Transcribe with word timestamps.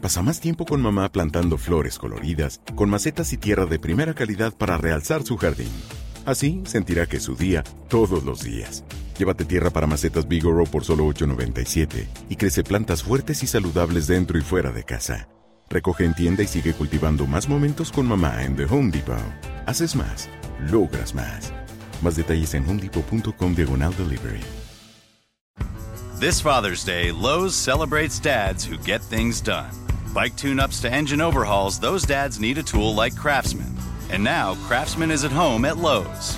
Pasa 0.00 0.22
más 0.22 0.40
tiempo 0.40 0.64
con 0.64 0.80
mamá 0.80 1.10
plantando 1.10 1.58
flores 1.58 1.98
coloridas, 1.98 2.62
con 2.74 2.88
macetas 2.88 3.32
y 3.34 3.36
tierra 3.36 3.66
de 3.66 3.78
primera 3.78 4.14
calidad 4.14 4.54
para 4.54 4.78
realzar 4.78 5.22
su 5.24 5.36
jardín. 5.36 5.70
Así 6.24 6.62
sentirá 6.64 7.06
que 7.06 7.18
es 7.18 7.22
su 7.24 7.34
día 7.36 7.64
todos 7.88 8.24
los 8.24 8.42
días. 8.42 8.82
Llévate 9.18 9.44
tierra 9.44 9.68
para 9.68 9.86
macetas 9.86 10.26
Bigoro 10.26 10.64
por 10.64 10.84
solo 10.84 11.06
$8.97 11.06 12.06
y 12.30 12.36
crece 12.36 12.64
plantas 12.64 13.02
fuertes 13.02 13.42
y 13.42 13.46
saludables 13.46 14.06
dentro 14.06 14.38
y 14.38 14.42
fuera 14.42 14.72
de 14.72 14.84
casa. 14.84 15.28
Recoge 15.68 16.06
en 16.06 16.14
tienda 16.14 16.42
y 16.42 16.46
sigue 16.46 16.72
cultivando 16.72 17.26
más 17.26 17.46
momentos 17.46 17.92
con 17.92 18.06
mamá 18.06 18.42
en 18.42 18.56
The 18.56 18.64
Home 18.64 18.90
Depot. 18.90 19.18
Haces 19.66 19.94
más, 19.94 20.30
logras 20.70 21.14
más. 21.14 21.52
Más 22.02 22.16
detalles 22.16 22.54
en 22.54 22.66
homedepot.com 22.66 23.54
diagonal. 23.54 23.92
This 26.18 26.40
Father's 26.40 26.84
Day, 26.84 27.12
Lowe's 27.12 27.54
celebrates 27.54 28.18
dads 28.18 28.64
who 28.64 28.78
get 28.78 29.02
things 29.02 29.42
done. 29.42 29.89
Bike 30.12 30.34
tune 30.34 30.58
ups 30.58 30.80
to 30.80 30.92
engine 30.92 31.20
overhauls, 31.20 31.78
those 31.78 32.02
dads 32.02 32.40
need 32.40 32.58
a 32.58 32.64
tool 32.64 32.96
like 32.96 33.14
Craftsman. 33.14 33.72
And 34.10 34.24
now, 34.24 34.56
Craftsman 34.66 35.12
is 35.12 35.22
at 35.22 35.30
home 35.30 35.64
at 35.64 35.76
Lowe's. 35.76 36.36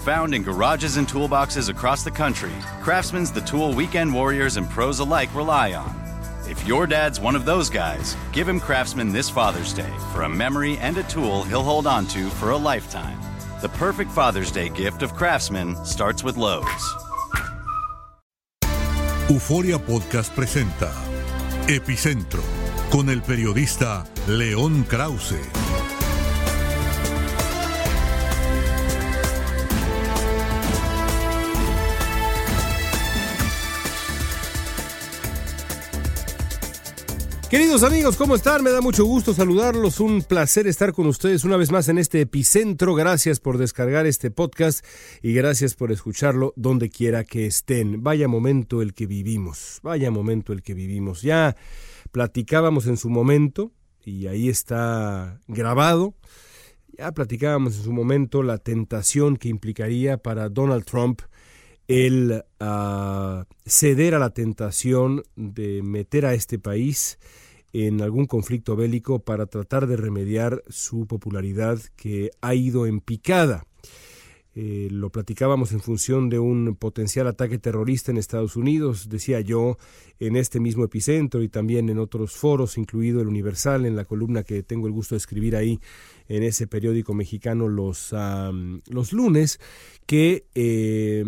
Found 0.00 0.34
in 0.34 0.42
garages 0.42 0.98
and 0.98 1.08
toolboxes 1.08 1.70
across 1.70 2.04
the 2.04 2.10
country, 2.10 2.52
Craftsman's 2.82 3.32
the 3.32 3.40
tool 3.40 3.72
weekend 3.72 4.12
warriors 4.12 4.58
and 4.58 4.68
pros 4.68 4.98
alike 4.98 5.34
rely 5.34 5.72
on. 5.72 5.98
If 6.46 6.66
your 6.66 6.86
dad's 6.86 7.18
one 7.18 7.34
of 7.34 7.46
those 7.46 7.70
guys, 7.70 8.14
give 8.30 8.46
him 8.46 8.60
Craftsman 8.60 9.10
this 9.10 9.30
Father's 9.30 9.72
Day 9.72 9.92
for 10.12 10.24
a 10.24 10.28
memory 10.28 10.76
and 10.76 10.98
a 10.98 11.02
tool 11.04 11.44
he'll 11.44 11.62
hold 11.62 11.86
on 11.86 12.06
to 12.08 12.28
for 12.28 12.50
a 12.50 12.56
lifetime. 12.58 13.18
The 13.62 13.70
perfect 13.70 14.10
Father's 14.10 14.52
Day 14.52 14.68
gift 14.68 15.02
of 15.02 15.14
Craftsman 15.14 15.82
starts 15.86 16.22
with 16.22 16.36
Lowe's. 16.36 16.94
Euforia 19.30 19.78
Podcast 19.78 20.34
presenta 20.34 20.92
Epicentro 21.66 22.53
con 22.94 23.10
el 23.10 23.22
periodista 23.22 24.04
León 24.28 24.84
Krause. 24.84 25.34
Queridos 37.50 37.82
amigos, 37.82 38.16
¿cómo 38.16 38.36
están? 38.36 38.62
Me 38.62 38.70
da 38.70 38.80
mucho 38.80 39.04
gusto 39.04 39.34
saludarlos. 39.34 39.98
Un 39.98 40.22
placer 40.22 40.68
estar 40.68 40.92
con 40.92 41.08
ustedes 41.08 41.42
una 41.42 41.56
vez 41.56 41.72
más 41.72 41.88
en 41.88 41.98
este 41.98 42.20
epicentro. 42.20 42.94
Gracias 42.94 43.40
por 43.40 43.58
descargar 43.58 44.06
este 44.06 44.30
podcast 44.30 44.86
y 45.20 45.34
gracias 45.34 45.74
por 45.74 45.90
escucharlo 45.90 46.52
donde 46.54 46.90
quiera 46.90 47.24
que 47.24 47.46
estén. 47.46 48.04
Vaya 48.04 48.28
momento 48.28 48.82
el 48.82 48.94
que 48.94 49.06
vivimos. 49.06 49.80
Vaya 49.82 50.12
momento 50.12 50.52
el 50.52 50.62
que 50.62 50.74
vivimos. 50.74 51.22
Ya 51.22 51.56
platicábamos 52.14 52.86
en 52.86 52.96
su 52.96 53.10
momento 53.10 53.72
y 54.04 54.28
ahí 54.28 54.48
está 54.48 55.40
grabado. 55.48 56.14
Ya 56.96 57.10
platicábamos 57.10 57.76
en 57.76 57.82
su 57.82 57.92
momento 57.92 58.44
la 58.44 58.58
tentación 58.58 59.36
que 59.36 59.48
implicaría 59.48 60.16
para 60.16 60.48
Donald 60.48 60.84
Trump 60.84 61.22
el 61.88 62.44
uh, 62.60 63.42
ceder 63.66 64.14
a 64.14 64.20
la 64.20 64.30
tentación 64.30 65.24
de 65.34 65.82
meter 65.82 66.24
a 66.24 66.34
este 66.34 66.60
país 66.60 67.18
en 67.72 68.00
algún 68.00 68.26
conflicto 68.26 68.76
bélico 68.76 69.18
para 69.18 69.46
tratar 69.46 69.88
de 69.88 69.96
remediar 69.96 70.62
su 70.68 71.08
popularidad 71.08 71.80
que 71.96 72.30
ha 72.40 72.54
ido 72.54 72.86
en 72.86 73.00
picada. 73.00 73.66
Eh, 74.56 74.88
lo 74.90 75.10
platicábamos 75.10 75.72
en 75.72 75.80
función 75.80 76.28
de 76.28 76.38
un 76.38 76.76
potencial 76.76 77.26
ataque 77.26 77.58
terrorista 77.58 78.12
en 78.12 78.18
Estados 78.18 78.54
Unidos, 78.54 79.08
decía 79.08 79.40
yo, 79.40 79.78
en 80.20 80.36
este 80.36 80.60
mismo 80.60 80.84
epicentro 80.84 81.42
y 81.42 81.48
también 81.48 81.88
en 81.88 81.98
otros 81.98 82.36
foros, 82.36 82.78
incluido 82.78 83.20
el 83.20 83.26
Universal, 83.26 83.84
en 83.84 83.96
la 83.96 84.04
columna 84.04 84.44
que 84.44 84.62
tengo 84.62 84.86
el 84.86 84.92
gusto 84.92 85.16
de 85.16 85.18
escribir 85.18 85.56
ahí 85.56 85.80
en 86.28 86.44
ese 86.44 86.66
periódico 86.68 87.14
mexicano 87.14 87.68
los, 87.68 88.14
los 88.88 89.12
lunes, 89.12 89.58
que 90.06 90.46
eh, 90.54 91.24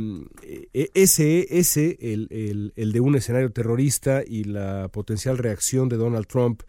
ese, 0.72 1.58
ese 1.58 1.98
el, 2.00 2.28
el, 2.30 2.72
el 2.76 2.92
de 2.92 3.00
un 3.00 3.16
escenario 3.16 3.50
terrorista 3.50 4.22
y 4.26 4.44
la 4.44 4.88
potencial 4.92 5.38
reacción 5.38 5.88
de 5.88 5.96
Donald 5.96 6.26
Trump 6.26 6.62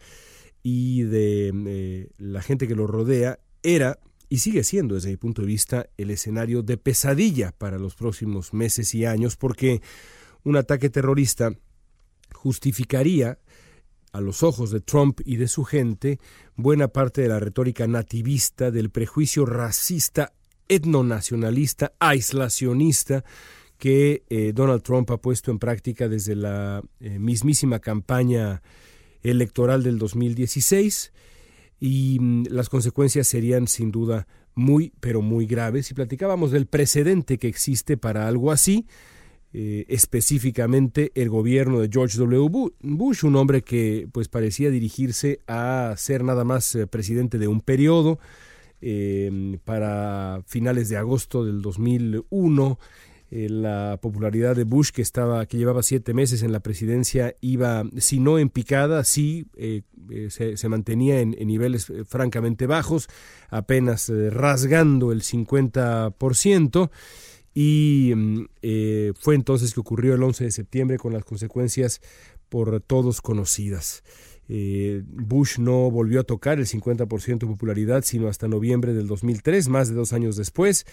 y 0.62 1.02
de 1.02 1.52
eh, 1.66 2.08
la 2.18 2.42
gente 2.42 2.66
que 2.68 2.74
lo 2.74 2.86
rodea 2.86 3.38
era 3.62 3.98
y 4.28 4.38
sigue 4.38 4.64
siendo 4.64 4.94
desde 4.94 5.10
mi 5.10 5.16
punto 5.16 5.42
de 5.42 5.48
vista 5.48 5.88
el 5.96 6.10
escenario 6.10 6.62
de 6.62 6.76
pesadilla 6.76 7.52
para 7.52 7.78
los 7.78 7.94
próximos 7.94 8.52
meses 8.52 8.94
y 8.94 9.04
años 9.04 9.36
porque 9.36 9.80
un 10.44 10.56
ataque 10.56 10.90
terrorista 10.90 11.52
justificaría 12.32 13.38
a 14.12 14.20
los 14.20 14.42
ojos 14.42 14.70
de 14.70 14.80
Trump 14.80 15.20
y 15.24 15.36
de 15.36 15.48
su 15.48 15.64
gente 15.64 16.18
buena 16.56 16.88
parte 16.88 17.22
de 17.22 17.28
la 17.28 17.40
retórica 17.40 17.86
nativista, 17.86 18.70
del 18.70 18.90
prejuicio 18.90 19.44
racista, 19.44 20.32
etnonacionalista, 20.68 21.92
aislacionista 21.98 23.24
que 23.78 24.24
eh, 24.28 24.52
Donald 24.54 24.82
Trump 24.82 25.10
ha 25.10 25.18
puesto 25.18 25.50
en 25.50 25.58
práctica 25.58 26.08
desde 26.08 26.34
la 26.34 26.82
eh, 27.00 27.18
mismísima 27.18 27.78
campaña 27.78 28.62
electoral 29.22 29.82
del 29.82 29.98
2016 29.98 31.12
y 31.80 32.18
mm, 32.20 32.46
las 32.50 32.68
consecuencias 32.68 33.26
serían 33.26 33.68
sin 33.68 33.90
duda 33.90 34.26
muy, 34.54 34.92
pero 35.00 35.22
muy 35.22 35.46
graves. 35.46 35.90
Y 35.90 35.94
platicábamos 35.94 36.50
del 36.50 36.66
precedente 36.66 37.38
que 37.38 37.48
existe 37.48 37.96
para 37.96 38.26
algo 38.26 38.50
así, 38.50 38.86
eh, 39.52 39.86
específicamente 39.88 41.12
el 41.14 41.30
gobierno 41.30 41.80
de 41.80 41.88
George 41.90 42.18
W. 42.18 42.70
Bush, 42.80 43.24
un 43.24 43.36
hombre 43.36 43.62
que 43.62 44.08
pues 44.12 44.28
parecía 44.28 44.70
dirigirse 44.70 45.40
a 45.46 45.94
ser 45.96 46.24
nada 46.24 46.44
más 46.44 46.74
eh, 46.74 46.86
presidente 46.86 47.38
de 47.38 47.48
un 47.48 47.60
periodo. 47.60 48.18
Eh, 48.80 49.58
para 49.64 50.44
finales 50.46 50.88
de 50.88 50.96
agosto 50.96 51.44
del 51.44 51.62
2001 51.62 52.78
eh, 53.30 53.48
la 53.50 53.98
popularidad 54.00 54.56
de 54.56 54.64
Bush, 54.64 54.90
que, 54.90 55.02
estaba, 55.02 55.44
que 55.44 55.58
llevaba 55.58 55.82
siete 55.82 56.14
meses 56.14 56.42
en 56.42 56.50
la 56.50 56.60
presidencia, 56.60 57.34
iba, 57.42 57.84
si 57.98 58.20
no 58.20 58.38
en 58.38 58.48
picada, 58.48 59.04
sí 59.04 59.46
eh, 59.56 59.82
eh, 60.10 60.56
se, 60.56 60.68
mantenía 60.70 61.20
en, 61.20 61.32
niveles 61.46 61.92
francamente 62.06 62.66
bajos, 62.66 63.08
apenas 63.50 64.10
rasgando 64.30 65.12
el 65.12 65.22
50%. 65.22 66.90
Y 67.52 68.14
eh, 68.62 69.12
fue 69.18 69.34
entonces 69.34 69.74
que 69.74 69.80
ocurrió 69.80 70.14
el 70.14 70.22
11 70.22 70.44
de 70.44 70.50
septiembre 70.50 70.96
con 70.96 71.12
las 71.12 71.24
consecuencias 71.24 72.00
por 72.48 72.80
todos 72.80 73.20
conocidas. 73.20 74.04
Bush 74.48 75.58
no 75.58 75.90
volvió 75.90 76.20
a 76.20 76.24
tocar 76.24 76.58
el 76.58 76.64
50% 76.64 77.40
de 77.40 77.46
popularidad 77.46 78.02
sino 78.02 78.28
hasta 78.28 78.48
noviembre 78.48 78.94
del 78.94 79.06
2003, 79.06 79.68
más 79.68 79.90
de 79.90 79.94
dos 79.94 80.14
años 80.14 80.36
después 80.36 80.86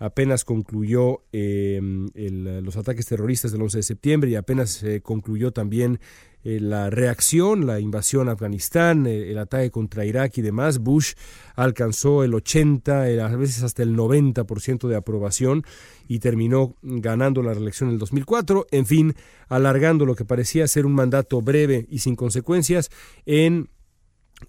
apenas 0.00 0.44
concluyó 0.44 1.22
los 1.32 2.76
ataques 2.76 3.06
terroristas 3.06 3.52
del 3.52 3.62
11 3.62 3.78
de 3.78 3.82
septiembre 3.82 4.30
y 4.30 4.34
apenas 4.34 4.84
concluyó 5.02 5.52
también 5.52 6.00
la 6.42 6.88
reacción, 6.88 7.66
la 7.66 7.80
invasión 7.80 8.28
a 8.28 8.32
Afganistán, 8.32 9.06
el 9.06 9.36
ataque 9.36 9.70
contra 9.70 10.06
Irak 10.06 10.38
y 10.38 10.42
demás, 10.42 10.78
Bush 10.78 11.12
alcanzó 11.54 12.24
el 12.24 12.32
80, 12.32 13.02
a 13.02 13.36
veces 13.36 13.62
hasta 13.62 13.82
el 13.82 13.94
90% 13.94 14.88
de 14.88 14.96
aprobación 14.96 15.64
y 16.08 16.18
terminó 16.18 16.76
ganando 16.80 17.42
la 17.42 17.52
reelección 17.52 17.90
en 17.90 17.94
el 17.94 17.98
2004, 17.98 18.68
en 18.70 18.86
fin, 18.86 19.14
alargando 19.48 20.06
lo 20.06 20.14
que 20.14 20.24
parecía 20.24 20.66
ser 20.66 20.86
un 20.86 20.94
mandato 20.94 21.42
breve 21.42 21.86
y 21.90 21.98
sin 21.98 22.16
consecuencias 22.16 22.90
en 23.26 23.68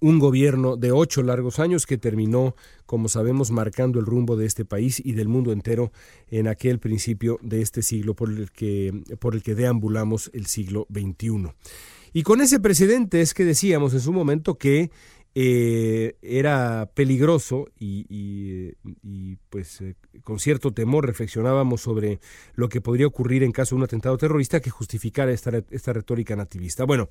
un 0.00 0.18
gobierno 0.18 0.76
de 0.76 0.92
ocho 0.92 1.22
largos 1.22 1.58
años 1.58 1.86
que 1.86 1.98
terminó, 1.98 2.54
como 2.86 3.08
sabemos, 3.08 3.50
marcando 3.50 3.98
el 3.98 4.06
rumbo 4.06 4.36
de 4.36 4.46
este 4.46 4.64
país 4.64 5.00
y 5.04 5.12
del 5.12 5.28
mundo 5.28 5.52
entero 5.52 5.92
en 6.28 6.48
aquel 6.48 6.78
principio 6.78 7.38
de 7.42 7.62
este 7.62 7.82
siglo 7.82 8.14
por 8.14 8.30
el 8.30 8.50
que, 8.50 8.92
por 9.18 9.34
el 9.34 9.42
que 9.42 9.54
deambulamos 9.54 10.30
el 10.34 10.46
siglo 10.46 10.86
XXI. 10.92 11.52
Y 12.12 12.22
con 12.22 12.40
ese 12.40 12.60
precedente 12.60 13.20
es 13.20 13.32
que 13.32 13.44
decíamos 13.44 13.94
en 13.94 14.00
su 14.00 14.12
momento 14.12 14.58
que 14.58 14.90
eh, 15.34 16.16
era 16.20 16.90
peligroso 16.94 17.68
y, 17.78 18.74
pues 19.48 19.80
eh, 19.80 19.94
con 20.24 20.38
cierto 20.38 20.72
temor 20.72 21.06
reflexionábamos 21.06 21.80
sobre 21.80 22.20
lo 22.54 22.68
que 22.68 22.82
podría 22.82 23.06
ocurrir 23.06 23.42
en 23.42 23.52
caso 23.52 23.74
de 23.74 23.78
un 23.78 23.84
atentado 23.84 24.18
terrorista 24.18 24.60
que 24.60 24.68
justificara 24.68 25.32
esta, 25.32 25.50
esta 25.70 25.92
retórica 25.94 26.36
nativista. 26.36 26.84
Bueno, 26.84 27.08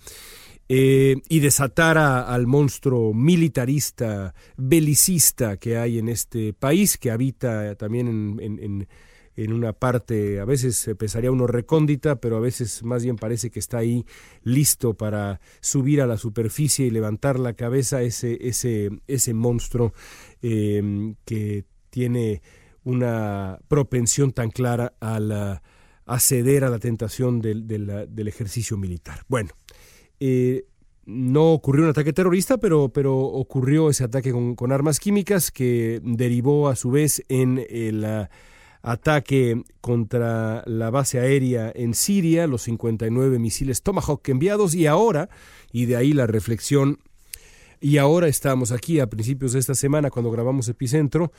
eh, 0.70 1.16
y 1.30 1.40
desatara 1.40 2.22
al 2.32 2.46
monstruo 2.46 3.14
militarista, 3.14 4.36
belicista 4.56 5.58
que 5.58 5.78
hay 5.78 5.98
en 5.98 6.08
este 6.08 6.54
país, 6.54 6.98
que 6.98 7.10
habita 7.10 7.76
también 7.76 8.40
en 8.40 8.88
una 9.50 9.74
parte, 9.74 10.40
a 10.40 10.46
veces 10.46 10.90
pensaría 10.98 11.32
uno 11.32 11.48
recóndita, 11.48 12.18
pero 12.18 12.38
a 12.38 12.40
veces 12.40 12.84
más 12.84 13.04
bien 13.04 13.16
parece 13.16 13.50
que 13.50 13.60
está 13.60 13.80
ahí 13.80 14.06
listo 14.44 14.94
para 14.94 15.40
subir 15.60 16.02
a 16.02 16.08
la 16.08 16.18
superficie 16.18 16.86
y 16.86 16.92
levantar 16.92 17.40
la 17.40 17.54
cabeza 17.54 18.02
ese, 18.02 18.38
ese, 18.48 18.90
ese 19.08 19.34
monstruo 19.34 19.94
em, 20.42 21.16
que 21.26 21.66
tiene 21.90 22.42
una 22.84 23.60
propensión 23.68 24.32
tan 24.32 24.50
clara 24.50 24.94
a, 25.00 25.20
la, 25.20 25.62
a 26.06 26.20
ceder 26.20 26.64
a 26.64 26.70
la 26.70 26.80
tentación 26.80 27.42
del, 27.42 27.68
del, 27.68 28.28
ejercicio 28.28 28.78
militar. 28.78 29.24
Bueno, 29.28 29.52
eh, 30.20 30.66
no 31.06 31.52
ocurrió 31.52 31.84
un 31.84 31.92
ataque 31.92 32.14
terrorista, 32.14 32.58
pero, 32.58 32.90
pero 32.90 33.18
ocurrió 33.18 33.90
ese 33.90 34.04
ataque 34.04 34.32
con, 34.32 34.56
con 34.56 34.72
armas 34.72 35.00
químicas 35.00 35.52
que 35.52 36.00
derivó 36.04 36.70
a 36.70 36.76
su 36.76 36.92
vez 36.92 37.24
en 37.28 38.02
la 38.02 38.30
ataque 38.82 39.64
contra 39.80 40.64
la 40.66 40.90
base 40.90 41.20
aérea 41.20 41.72
en 41.74 41.94
Siria, 41.94 42.48
los 42.48 42.64
59 42.64 43.40
misiles 43.40 43.84
Tomahawk 43.84 44.28
enviados 44.30 44.74
y 44.74 44.88
ahora, 44.88 45.30
y 45.72 45.86
de 45.86 45.96
ahí 45.96 46.14
la 46.14 46.28
reflexión, 46.28 47.00
y 47.80 47.98
ahora 47.98 48.28
estamos 48.28 48.72
aquí 48.72 49.00
a 49.00 49.08
principios 49.08 49.54
de 49.54 49.60
esta 49.60 49.76
semana 49.76 50.10
cuando 50.10 50.32
grabamos 50.32 50.68
Epicentro, 50.68 51.32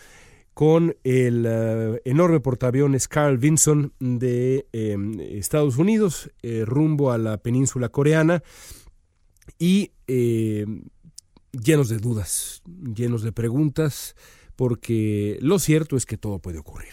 con 0.54 0.96
el 1.02 1.46
eh, 1.48 2.02
enorme 2.04 2.40
portaaviones 2.40 3.08
Carl 3.08 3.38
Vinson 3.38 3.94
de 4.00 4.66
em, 4.72 5.18
Estados 5.18 5.78
Unidos 5.78 6.30
eh, 6.42 6.64
rumbo 6.66 7.10
a 7.10 7.16
la 7.16 7.38
península 7.38 7.88
coreana 7.88 8.42
y 9.58 9.92
llenos 11.52 11.88
de 11.88 11.98
dudas, 11.98 12.62
llenos 12.66 13.22
de 13.22 13.32
preguntas, 13.32 14.14
porque 14.62 15.38
lo 15.40 15.58
cierto 15.58 15.96
es 15.96 16.06
que 16.06 16.16
todo 16.16 16.38
puede 16.38 16.58
ocurrir. 16.58 16.92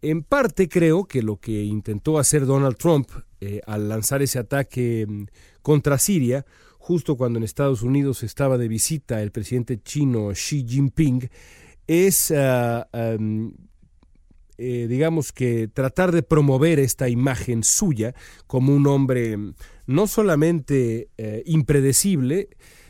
En 0.00 0.22
parte 0.22 0.70
creo 0.70 1.04
que 1.04 1.20
lo 1.20 1.36
que 1.36 1.64
intentó 1.64 2.18
hacer 2.18 2.46
Donald 2.46 2.78
Trump 2.78 3.10
eh, 3.42 3.60
al 3.66 3.90
lanzar 3.90 4.22
ese 4.22 4.38
ataque 4.38 5.04
mm, 5.06 5.24
contra 5.60 5.98
Siria, 5.98 6.46
justo 6.78 7.18
cuando 7.18 7.38
en 7.38 7.44
Estados 7.44 7.82
Unidos 7.82 8.22
estaba 8.22 8.56
de 8.56 8.68
visita 8.68 9.20
el 9.20 9.32
presidente 9.32 9.82
chino 9.82 10.30
Xi 10.32 10.64
Jinping, 10.66 11.28
es, 11.86 12.32
ah, 12.34 12.88
eh, 12.90 14.86
digamos 14.88 15.30
que 15.32 15.68
tratar 15.68 16.10
de 16.10 16.22
promover 16.22 16.78
esta 16.78 17.10
imagen 17.10 17.64
suya 17.64 18.14
como 18.46 18.74
un 18.74 18.86
hombre 18.86 19.36
mm, 19.36 19.54
no 19.88 20.06
solamente 20.06 21.10
eh, 21.18 21.42
impredecible, 21.44 22.48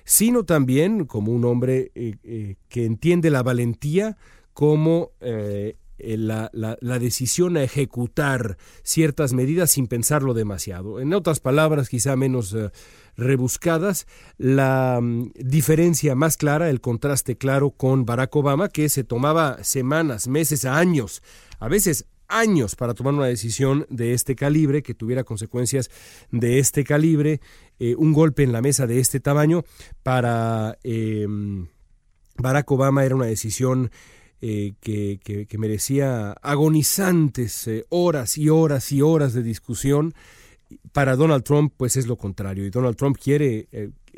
sino 0.08 0.44
también 0.44 1.04
como 1.04 1.32
un 1.32 1.44
hombre 1.44 1.92
que 1.92 2.84
entiende 2.86 3.28
la 3.28 3.42
valentía 3.42 4.16
como 4.54 5.12
eh, 5.20 5.76
la, 5.98 6.50
la, 6.52 6.98
decisión 6.98 7.58
a 7.58 7.62
ejecutar 7.62 8.56
ciertas 8.82 9.34
medidas 9.34 9.70
sin 9.72 9.86
pensarlo 9.86 10.32
demasiado. 10.32 10.98
En 11.00 11.12
otras 11.12 11.40
palabras, 11.40 11.90
quizá 11.90 12.16
menos 12.16 12.54
eh, 12.54 12.70
rebuscadas, 13.18 14.06
la 14.38 14.98
mm, 15.02 15.32
diferencia 15.34 16.14
más 16.14 16.38
clara, 16.38 16.70
el 16.70 16.80
contraste 16.80 17.36
claro 17.36 17.70
con 17.70 18.06
Barack 18.06 18.34
Obama, 18.34 18.70
que 18.70 18.88
se 18.88 19.04
tomaba 19.04 19.62
semanas, 19.62 20.26
meses, 20.26 20.64
años, 20.64 21.22
a 21.58 21.68
veces 21.68 22.06
años 22.28 22.76
para 22.76 22.94
tomar 22.94 23.14
una 23.14 23.26
decisión 23.26 23.86
de 23.90 24.12
este 24.12 24.36
calibre, 24.36 24.82
que 24.82 24.94
tuviera 24.94 25.24
consecuencias 25.24 25.90
de 26.30 26.58
este 26.58 26.84
calibre, 26.84 27.40
eh, 27.78 27.94
un 27.96 28.12
golpe 28.12 28.42
en 28.42 28.52
la 28.52 28.62
mesa 28.62 28.86
de 28.86 29.00
este 29.00 29.20
tamaño, 29.20 29.64
para 30.02 30.78
Barack 32.38 32.70
Obama 32.70 33.04
era 33.04 33.16
una 33.16 33.26
decisión 33.26 33.90
eh, 34.40 34.74
que, 34.80 35.48
merecía 35.58 36.30
agonizantes 36.30 37.66
eh, 37.66 37.84
horas 37.88 38.38
y 38.38 38.48
horas 38.48 38.92
y 38.92 39.02
horas 39.02 39.32
de 39.32 39.42
discusión. 39.42 40.14
Para 40.92 41.16
Donald 41.16 41.42
Trump, 41.44 41.72
pues 41.76 41.96
es 41.96 42.06
lo 42.06 42.16
contrario. 42.16 42.64
Y 42.64 42.70
Donald 42.70 42.96
Trump 42.96 43.16
quiere, 43.16 43.68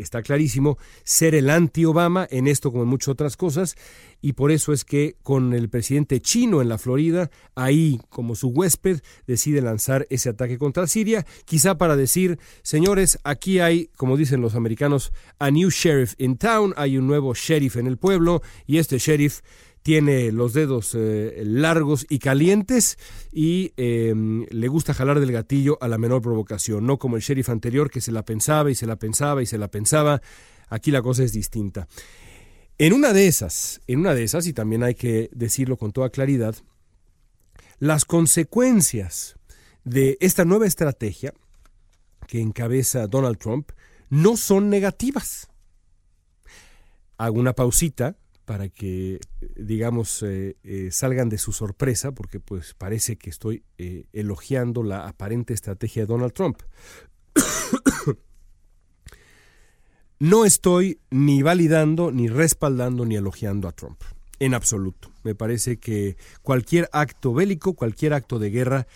está 0.02 0.22
clarísimo, 0.22 0.78
ser 1.04 1.34
el 1.34 1.50
anti-Obama 1.50 2.26
en 2.30 2.46
esto 2.46 2.70
como 2.70 2.84
en 2.84 2.88
muchas 2.88 3.08
otras 3.08 3.36
cosas. 3.36 3.76
Y 4.20 4.34
por 4.34 4.50
eso 4.50 4.72
es 4.72 4.84
que 4.84 5.16
con 5.22 5.54
el 5.54 5.68
presidente 5.70 6.20
chino 6.20 6.60
en 6.60 6.68
la 6.68 6.78
Florida, 6.78 7.30
ahí 7.54 8.00
como 8.10 8.34
su 8.34 8.48
huésped, 8.48 9.00
decide 9.26 9.62
lanzar 9.62 10.06
ese 10.10 10.28
ataque 10.28 10.58
contra 10.58 10.86
Siria, 10.86 11.26
quizá 11.44 11.78
para 11.78 11.96
decir, 11.96 12.38
señores, 12.62 13.18
aquí 13.24 13.60
hay, 13.60 13.90
como 13.96 14.16
dicen 14.16 14.40
los 14.42 14.54
americanos, 14.54 15.12
a 15.38 15.50
new 15.50 15.70
sheriff 15.70 16.14
in 16.18 16.36
town, 16.36 16.74
hay 16.76 16.98
un 16.98 17.06
nuevo 17.06 17.34
sheriff 17.34 17.76
en 17.76 17.86
el 17.86 17.96
pueblo, 17.96 18.42
y 18.66 18.78
este 18.78 18.98
sheriff 18.98 19.40
tiene 19.82 20.30
los 20.32 20.52
dedos 20.52 20.94
eh, 20.94 21.42
largos 21.44 22.06
y 22.08 22.18
calientes 22.18 22.98
y 23.32 23.72
em, 23.76 24.46
le 24.50 24.68
gusta 24.68 24.94
jalar 24.94 25.20
del 25.20 25.32
gatillo 25.32 25.78
a 25.80 25.88
la 25.88 25.98
menor 25.98 26.20
provocación, 26.22 26.86
no 26.86 26.98
como 26.98 27.16
el 27.16 27.22
sheriff 27.22 27.48
anterior 27.48 27.90
que 27.90 28.00
se 28.00 28.12
la 28.12 28.24
pensaba 28.24 28.70
y 28.70 28.74
se 28.74 28.86
la 28.86 28.96
pensaba 28.96 29.42
y 29.42 29.46
se 29.46 29.58
la 29.58 29.68
pensaba. 29.68 30.20
Aquí 30.68 30.90
la 30.90 31.02
cosa 31.02 31.24
es 31.24 31.32
distinta. 31.32 31.88
En 32.78 32.92
una 32.92 33.12
de 33.12 33.26
esas, 33.26 33.80
en 33.86 34.00
una 34.00 34.14
de 34.14 34.24
esas, 34.24 34.46
y 34.46 34.52
también 34.52 34.82
hay 34.82 34.94
que 34.94 35.28
decirlo 35.32 35.76
con 35.76 35.92
toda 35.92 36.10
claridad, 36.10 36.54
las 37.78 38.04
consecuencias 38.04 39.36
de 39.84 40.16
esta 40.20 40.44
nueva 40.44 40.66
estrategia 40.66 41.34
que 42.26 42.40
encabeza 42.40 43.06
Donald 43.06 43.38
Trump 43.38 43.72
no 44.08 44.36
son 44.36 44.70
negativas. 44.70 45.48
Hago 47.16 47.38
una 47.38 47.54
pausita 47.54 48.16
para 48.50 48.68
que, 48.68 49.20
digamos, 49.54 50.24
eh, 50.24 50.56
eh, 50.64 50.88
salgan 50.90 51.28
de 51.28 51.38
su 51.38 51.52
sorpresa, 51.52 52.10
porque 52.10 52.40
pues 52.40 52.74
parece 52.74 53.14
que 53.14 53.30
estoy 53.30 53.62
eh, 53.78 54.06
elogiando 54.12 54.82
la 54.82 55.06
aparente 55.06 55.54
estrategia 55.54 56.02
de 56.02 56.06
Donald 56.08 56.32
Trump. 56.32 56.60
no 60.18 60.44
estoy 60.44 60.98
ni 61.10 61.42
validando, 61.42 62.10
ni 62.10 62.26
respaldando, 62.26 63.06
ni 63.06 63.14
elogiando 63.14 63.68
a 63.68 63.72
Trump, 63.72 64.02
en 64.40 64.54
absoluto. 64.54 65.12
Me 65.22 65.36
parece 65.36 65.76
que 65.76 66.16
cualquier 66.42 66.88
acto 66.90 67.32
bélico, 67.32 67.74
cualquier 67.74 68.14
acto 68.14 68.40
de 68.40 68.50
guerra, 68.50 68.88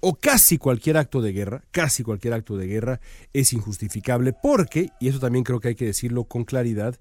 o 0.00 0.14
casi 0.16 0.58
cualquier 0.58 0.98
acto 0.98 1.22
de 1.22 1.32
guerra, 1.32 1.64
casi 1.70 2.02
cualquier 2.02 2.34
acto 2.34 2.58
de 2.58 2.66
guerra 2.66 3.00
es 3.32 3.54
injustificable 3.54 4.34
porque, 4.34 4.90
y 5.00 5.08
eso 5.08 5.20
también 5.20 5.42
creo 5.42 5.58
que 5.58 5.68
hay 5.68 5.74
que 5.74 5.86
decirlo 5.86 6.24
con 6.24 6.44
claridad, 6.44 6.98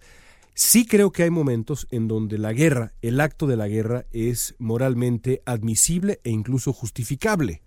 Sí 0.55 0.85
creo 0.85 1.11
que 1.11 1.23
hay 1.23 1.31
momentos 1.31 1.87
en 1.89 2.07
donde 2.07 2.37
la 2.37 2.53
guerra, 2.53 2.93
el 3.01 3.19
acto 3.19 3.47
de 3.47 3.57
la 3.57 3.67
guerra, 3.67 4.05
es 4.11 4.55
moralmente 4.59 5.41
admisible 5.45 6.19
e 6.23 6.29
incluso 6.29 6.73
justificable 6.73 7.63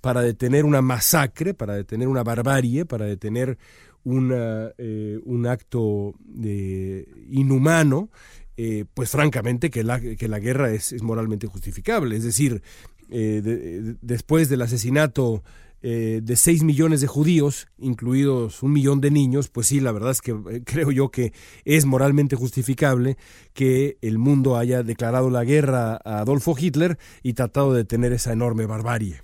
para 0.00 0.22
detener 0.22 0.64
una 0.64 0.80
masacre, 0.80 1.52
para 1.52 1.74
detener 1.74 2.08
una 2.08 2.22
barbarie, 2.22 2.86
para 2.86 3.04
detener 3.04 3.58
eh, 4.06 5.20
un 5.24 5.46
acto 5.46 6.14
eh, 6.42 7.06
inhumano, 7.28 8.08
eh, 8.56 8.86
pues 8.94 9.10
francamente 9.10 9.68
que 9.68 9.84
la, 9.84 10.00
que 10.00 10.28
la 10.28 10.38
guerra 10.38 10.70
es, 10.72 11.02
moralmente 11.02 11.46
justificable. 11.46 12.16
Es 12.16 12.24
decir, 12.24 12.62
después 13.10 14.48
del 14.48 14.62
asesinato 14.62 15.42
eh, 15.82 16.20
de 16.22 16.36
6 16.36 16.62
millones 16.62 17.00
de 17.00 17.06
judíos, 17.06 17.68
incluidos 17.78 18.62
un 18.62 18.72
millón 18.72 19.00
de 19.00 19.10
niños, 19.10 19.48
pues 19.48 19.68
sí, 19.68 19.80
la 19.80 19.92
verdad 19.92 20.10
es 20.10 20.20
que 20.20 20.32
eh, 20.32 20.62
creo 20.64 20.90
yo 20.90 21.10
que 21.10 21.32
es 21.64 21.86
moralmente 21.86 22.36
justificable 22.36 23.16
que 23.54 23.96
el 24.02 24.18
mundo 24.18 24.56
haya 24.56 24.82
declarado 24.82 25.30
la 25.30 25.44
guerra 25.44 26.00
a 26.04 26.20
Adolfo 26.20 26.54
Hitler 26.58 26.98
y 27.22 27.32
tratado 27.32 27.72
de 27.72 27.78
detener 27.78 28.12
esa 28.12 28.32
enorme 28.32 28.66
barbarie. 28.66 29.22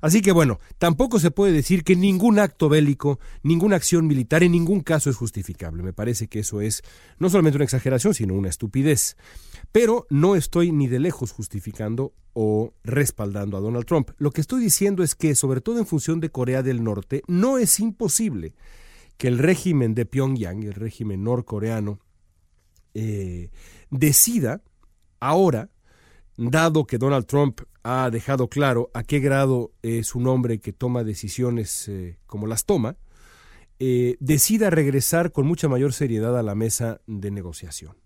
Así 0.00 0.20
que 0.22 0.32
bueno, 0.32 0.60
tampoco 0.78 1.18
se 1.18 1.30
puede 1.30 1.52
decir 1.52 1.84
que 1.84 1.96
ningún 1.96 2.38
acto 2.38 2.68
bélico, 2.68 3.18
ninguna 3.42 3.76
acción 3.76 4.06
militar 4.06 4.42
en 4.42 4.52
ningún 4.52 4.80
caso 4.80 5.10
es 5.10 5.16
justificable. 5.16 5.82
Me 5.82 5.92
parece 5.92 6.28
que 6.28 6.40
eso 6.40 6.60
es 6.60 6.82
no 7.18 7.30
solamente 7.30 7.56
una 7.56 7.64
exageración, 7.64 8.14
sino 8.14 8.34
una 8.34 8.48
estupidez. 8.48 9.16
Pero 9.72 10.06
no 10.10 10.36
estoy 10.36 10.72
ni 10.72 10.86
de 10.86 10.98
lejos 10.98 11.32
justificando 11.32 12.14
o 12.32 12.72
respaldando 12.84 13.56
a 13.56 13.60
Donald 13.60 13.84
Trump. 13.84 14.10
Lo 14.18 14.30
que 14.30 14.40
estoy 14.40 14.62
diciendo 14.62 15.02
es 15.02 15.14
que, 15.14 15.34
sobre 15.34 15.60
todo 15.60 15.78
en 15.78 15.86
función 15.86 16.20
de 16.20 16.30
Corea 16.30 16.62
del 16.62 16.84
Norte, 16.84 17.22
no 17.26 17.58
es 17.58 17.80
imposible 17.80 18.54
que 19.16 19.28
el 19.28 19.38
régimen 19.38 19.94
de 19.94 20.06
Pyongyang, 20.06 20.62
el 20.62 20.74
régimen 20.74 21.24
norcoreano, 21.24 21.98
eh, 22.94 23.50
decida 23.90 24.62
ahora, 25.20 25.70
dado 26.36 26.86
que 26.86 26.98
Donald 26.98 27.26
Trump 27.26 27.60
ha 27.90 28.10
dejado 28.10 28.48
claro 28.48 28.90
a 28.92 29.02
qué 29.02 29.18
grado 29.18 29.72
es 29.80 30.14
un 30.14 30.26
hombre 30.26 30.58
que 30.58 30.74
toma 30.74 31.04
decisiones 31.04 31.88
eh, 31.88 32.18
como 32.26 32.46
las 32.46 32.66
toma, 32.66 32.96
eh, 33.78 34.16
decida 34.20 34.68
regresar 34.68 35.32
con 35.32 35.46
mucha 35.46 35.68
mayor 35.68 35.94
seriedad 35.94 36.38
a 36.38 36.42
la 36.42 36.54
mesa 36.54 37.00
de 37.06 37.30
negociación. 37.30 37.96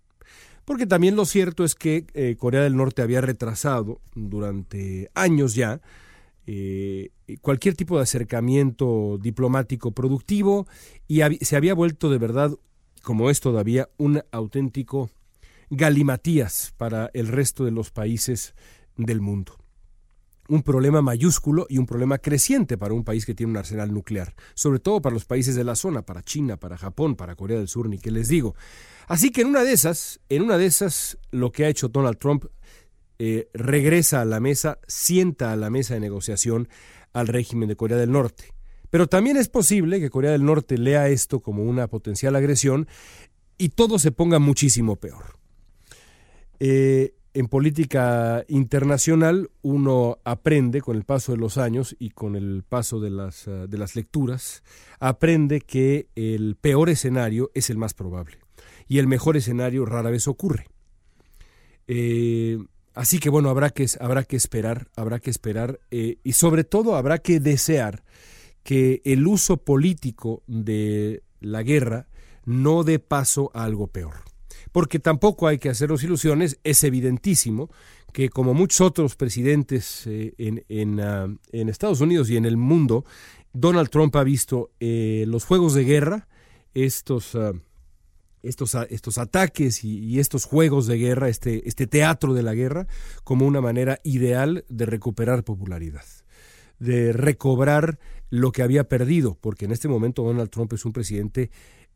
Porque 0.65 0.87
también 0.87 1.17
lo 1.17 1.25
cierto 1.25 1.65
es 1.65 1.75
que 1.75 2.07
eh, 2.15 2.37
Corea 2.39 2.63
del 2.63 2.77
Norte 2.77 3.03
había 3.03 3.21
retrasado 3.21 4.01
durante 4.15 5.11
años 5.15 5.55
ya 5.55 5.81
cualquier 7.41 7.77
tipo 7.77 7.97
de 7.97 8.03
acercamiento 8.03 9.17
diplomático 9.23 9.93
productivo 9.93 10.67
y 11.07 11.21
se 11.41 11.57
había 11.57 11.73
vuelto 11.73 12.11
de 12.11 12.19
verdad, 12.19 12.51
como 13.03 13.31
es 13.31 13.41
todavía, 13.41 13.89
un 13.97 14.23
auténtico 14.33 15.09
galimatías 15.71 16.75
para 16.77 17.11
el 17.15 17.29
resto 17.29 17.65
de 17.65 17.71
los 17.71 17.93
países 17.93 18.55
del 18.97 19.21
mundo 19.21 19.62
un 20.53 20.63
problema 20.63 21.01
mayúsculo 21.01 21.67
y 21.71 21.79
un 21.79 21.87
problema 21.87 22.19
creciente 22.19 22.77
para 22.77 22.93
un 22.93 23.05
país 23.05 23.25
que 23.25 23.35
tiene 23.35 23.53
un 23.53 23.57
arsenal 23.57 23.91
nuclear, 23.91 24.35
sobre 24.53 24.81
todo 24.81 25.01
para 25.01 25.15
los 25.15 25.25
países 25.25 25.55
de 25.55 25.65
la 25.65 25.75
zona, 25.75 26.03
para 26.03 26.23
China, 26.23 26.59
para 26.59 26.77
Japón, 26.77 27.17
para 27.17 27.37
Corea 27.37 27.57
del 27.57 27.69
Sur, 27.69 27.89
ni 27.89 27.99
qué 27.99 28.11
les 28.11 28.29
digo. 28.29 28.55
Así 29.09 29.31
que 29.31 29.41
en 29.41 29.49
una 29.49 29.65
de 29.65 29.73
esas, 29.73 30.21
en 30.29 30.43
una 30.43 30.59
de 30.59 30.67
esas, 30.67 31.17
lo 31.31 31.53
que 31.53 31.65
ha 31.65 31.69
hecho 31.71 31.89
Donald 31.89 32.19
Trump 32.19 32.45
eh, 33.19 33.49
regresa 33.55 34.21
a 34.21 34.27
la 34.27 34.41
mesa, 34.41 34.79
sienta 34.87 35.53
a 35.53 35.57
la 35.57 35.71
mesa 35.71 35.95
de 35.95 36.01
negociación 36.01 36.69
al 37.15 37.29
régimen 37.29 37.71
de 37.71 37.77
Corea 37.77 37.97
del 37.97 38.13
Norte. 38.13 38.53
Pero 38.91 39.07
también 39.07 39.39
es 39.39 39.49
posible 39.49 40.01
que 40.01 40.11
Corea 40.11 40.33
del 40.33 40.45
Norte 40.45 40.77
lea 40.77 41.09
esto 41.09 41.41
como 41.41 41.65
una 41.65 41.89
potencial 41.89 42.37
agresión 42.37 42.89
y 43.57 43.71
todo 43.71 43.99
se 43.99 44.13
ponga 44.13 44.39
muchísimo 44.39 44.97
peor. 44.97 45.39
Eh, 46.61 47.15
en 47.35 47.49
política 47.49 48.45
internacional 48.49 49.51
uno 49.63 50.19
aprende 50.25 50.81
con 50.81 50.97
el 50.97 51.05
paso 51.05 51.33
de 51.33 51.39
los 51.39 51.57
años 51.57 51.97
y 51.99 52.11
con 52.11 52.37
el 52.37 52.63
paso 52.69 53.01
de 53.01 53.11
las, 53.11 53.49
eh, 53.49 53.67
de 53.69 53.79
las 53.79 53.97
lecturas, 53.97 54.63
aprende 55.01 55.61
que 55.61 56.09
el 56.15 56.57
peor 56.61 56.91
escenario 56.91 57.51
es 57.55 57.71
el 57.71 57.79
más 57.79 57.95
probable 57.95 58.39
y 58.87 58.99
el 58.99 59.07
mejor 59.07 59.37
escenario 59.37 59.87
rara 59.87 60.11
vez 60.11 60.29
ocurre. 60.29 60.67
Eh, 61.87 62.59
así 62.95 63.19
que 63.19 63.31
bueno, 63.31 63.49
habrá 63.49 63.71
que, 63.71 63.87
habrá 64.01 64.25
que 64.25 64.37
esperar, 64.37 64.89
habrá 64.97 65.19
que 65.19 65.31
esperar 65.31 65.81
eh, 65.91 66.19
y 66.23 66.33
sobre 66.33 66.65
todo 66.65 66.97
habrá 66.97 67.19
que 67.19 67.41
desear 67.41 68.05
que 68.63 69.01
el 69.05 69.27
uso 69.27 69.57
político 69.57 70.43
de 70.47 71.23
la 71.41 71.63
guerra 71.63 72.09
no 72.45 72.85
dé 72.85 72.99
paso 72.99 73.51
a 73.55 73.65
algo 73.65 73.87
peor 73.89 74.32
porque 74.73 74.99
tampoco 74.99 75.47
hay 75.47 75.59
que 75.59 75.69
hacernos 75.69 76.03
ilusiones, 76.03 76.59
es 76.65 76.83
evidentísimo 76.83 77.71
que 78.13 78.31
como 78.31 78.55
muchos 78.55 78.81
otros 78.81 79.17
presidentes 79.17 80.07
eh, 80.07 80.35
ah, 81.01 81.29
en, 81.53 81.69
Estados 81.69 82.01
Unidos 82.01 82.31
y 82.31 82.37
en 82.37 82.45
el 82.45 82.57
mundo, 82.57 83.05
Donald 83.53 83.91
Trump 83.91 84.17
ha 84.17 84.25
visto 84.25 84.71
eh, 84.81 85.25
los 85.29 85.45
juegos 85.45 85.75
de 85.75 85.85
guerra, 85.85 86.29
estos, 86.75 87.35
ah, 87.35 87.53
estos, 88.43 88.75
ah, 88.75 88.87
estos 88.91 89.19
ataques 89.19 89.85
y, 89.85 90.19
estos 90.19 90.45
juegos 90.45 90.87
de 90.87 90.99
guerra, 90.99 91.29
este, 91.29 91.69
este 91.69 91.87
teatro 91.87 92.35
de 92.35 92.43
la 92.43 92.55
guerra, 92.55 92.87
como 93.25 93.47
una 93.47 93.61
manera 93.61 94.01
ideal 94.03 94.65
de 94.69 94.87
recuperar 94.87 95.45
popularidad 95.45 96.05
de 96.79 97.13
recobrar 97.13 98.01
lo 98.29 98.51
que 98.51 98.63
había 98.63 98.89
perdido, 98.89 99.39
porque 99.41 99.67
en 99.67 99.71
este 99.73 99.87
momento 99.87 100.25
Donald 100.25 100.51
Trump 100.51 100.73
es 100.73 100.85
un 100.85 100.93
presidente 100.93 101.51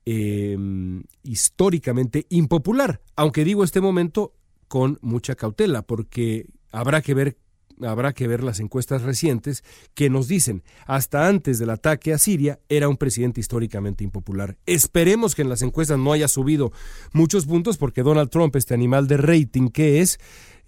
Em, 0.09 1.03
históricamente 1.25 2.27
impopular, 2.29 3.01
aunque 3.17 3.45
digo 3.45 3.65
este 3.65 3.81
momento 3.81 4.33
con 4.69 4.99
mucha 5.03 5.35
cautela, 5.35 5.83
porque 5.83 6.47
habrá 6.71 7.03
que 7.03 7.13
ver 7.13 7.37
habrá 7.83 8.15
que 8.15 8.29
ver 8.29 8.43
las 8.43 8.61
encuestas 8.61 9.03
recientes 9.03 9.65
que 9.95 10.09
nos 10.09 10.29
dicen, 10.29 10.63
hasta 10.87 11.27
antes 11.27 11.59
del 11.59 11.71
ataque 11.71 12.13
a 12.13 12.19
Siria 12.19 12.61
era 12.69 12.89
un 12.89 12.97
presidente 12.97 13.41
históricamente 13.41 14.05
impopular. 14.05 14.57
Esperemos 14.65 15.35
que 15.35 15.43
en 15.43 15.49
las 15.49 15.63
encuestas 15.63 15.99
no 15.99 16.13
haya 16.13 16.29
subido 16.29 16.73
muchos 17.13 17.45
puntos 17.45 17.77
porque 17.77 18.03
Donald 18.03 18.31
Trump, 18.31 18.55
este 18.57 18.75
animal 18.75 19.09
de 19.09 19.17
rating 19.17 19.69
que 19.69 20.01
es, 20.01 20.19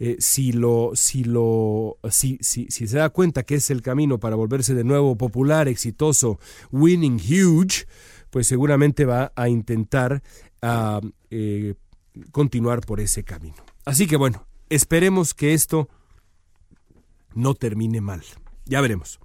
eh, 0.00 0.16
si 0.18 0.52
lo, 0.52 0.92
si 0.95 1.25
lo, 1.25 1.99
si, 2.11 2.38
si, 2.40 2.66
si 2.71 2.87
se 2.87 2.99
da 2.99 3.09
cuenta 3.11 3.42
que 3.42 3.54
es 3.54 3.71
el 3.71 3.83
camino 3.83 4.18
para 4.18 4.37
volverse 4.37 4.75
de 4.75 4.85
nuevo 4.85 5.16
popular, 5.16 5.68
exitoso, 5.68 6.38
winning 6.71 7.16
huge, 7.21 7.87
pues 8.31 8.47
seguramente 8.47 9.05
va 9.05 9.33
a 9.35 9.49
intentar 9.49 10.23
ah, 10.63 11.01
eh, 11.31 11.75
continuar 12.31 12.81
por 12.81 13.01
ese 13.01 13.25
camino. 13.25 13.57
Así 13.85 14.07
que 14.07 14.17
bueno, 14.17 14.47
esperemos 14.69 15.35
que 15.35 15.55
esto 15.55 15.89
no 17.35 17.55
termine 17.55 18.01
mal. 18.01 18.23
Ya 18.67 18.81
veremos. 18.81 19.21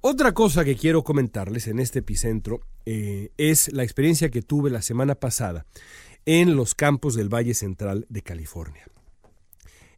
Otra 0.00 0.32
cosa 0.32 0.64
que 0.64 0.76
quiero 0.76 1.02
comentarles 1.02 1.66
en 1.66 1.80
este 1.80 2.00
epicentro 2.00 2.60
eh, 2.86 3.30
es 3.36 3.72
la 3.72 3.82
experiencia 3.82 4.30
que 4.30 4.42
tuve 4.42 4.70
la 4.70 4.82
semana 4.82 5.16
pasada 5.16 5.66
en 6.24 6.56
los 6.56 6.74
campos 6.74 7.14
del 7.14 7.28
Valle 7.28 7.54
Central 7.54 8.06
de 8.08 8.22
California. 8.22 8.86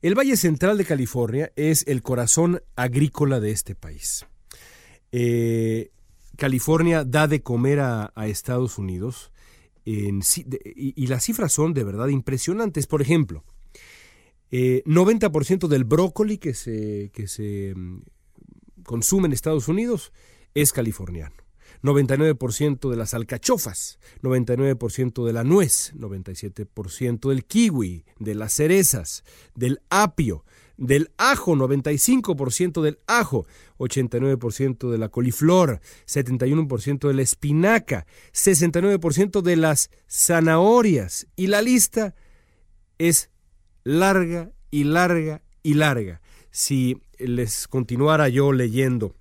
El 0.03 0.19
Valle 0.19 0.37
Central 0.37 0.79
de 0.79 0.87
California 0.87 1.53
es 1.57 1.87
el 1.87 2.03
corazón 2.03 2.63
agrícola 2.77 3.41
de 3.41 3.51
este 3.51 3.75
país. 3.75 4.25
Eh, 5.13 5.91
California 6.37 7.05
da 7.05 7.27
de 7.27 7.43
comer 7.43 7.81
a, 7.81 8.13
Estados 8.27 8.79
Unidos 8.79 9.33
y, 9.85 11.07
las 11.07 11.25
cifras 11.25 11.53
son 11.53 11.75
de 11.75 11.85
verdad 11.85 12.09
impresionantes. 12.09 12.87
Por 12.87 13.03
ejemplo, 13.03 13.45
90% 14.51 15.65
eh, 15.65 15.69
del 15.69 15.85
brócoli 15.85 16.39
que 16.39 16.55
se, 16.55 17.11
que 17.13 17.27
se 17.29 17.75
mm, 17.75 18.03
consume 18.85 19.27
en 19.27 19.33
Estados 19.33 19.69
Unidos 19.69 20.13
es 20.55 20.73
californiano. 20.73 21.35
99% 21.83 22.91
de 22.91 22.97
las 22.97 23.15
alcachofas, 23.15 23.99
99% 24.23 25.25
de 25.25 25.33
la 25.33 25.45
nuez, 25.45 25.95
97% 25.97 27.29
del 27.29 27.45
kiwi, 27.45 28.05
de 28.19 28.35
las 28.35 28.53
cerezas, 28.53 29.25
del 29.55 29.81
apio, 29.89 30.45
del 30.81 31.13
ajo, 31.19 31.55
95% 31.55 32.81
del 32.81 32.99
ajo, 33.07 33.47
89% 33.79 34.91
de 34.91 34.99
la 34.99 35.11
coliflor, 35.11 35.81
71% 36.07 37.07
de 37.07 37.15
la 37.15 37.23
espinaca, 37.23 38.07
69% 38.33 39.43
de 39.43 39.57
las 39.57 39.91
zanahorias. 40.09 41.29
Y 41.37 41.47
la 41.49 41.63
lista 41.63 42.15
es 42.99 43.31
larga 43.85 44.51
y 44.71 44.85
larga 44.85 45.43
y 45.63 45.75
larga. 45.75 46.23
Si 46.51 46.97
les 47.19 47.69
continuara 47.69 48.29
yo 48.31 48.53
leyendo 48.53 49.15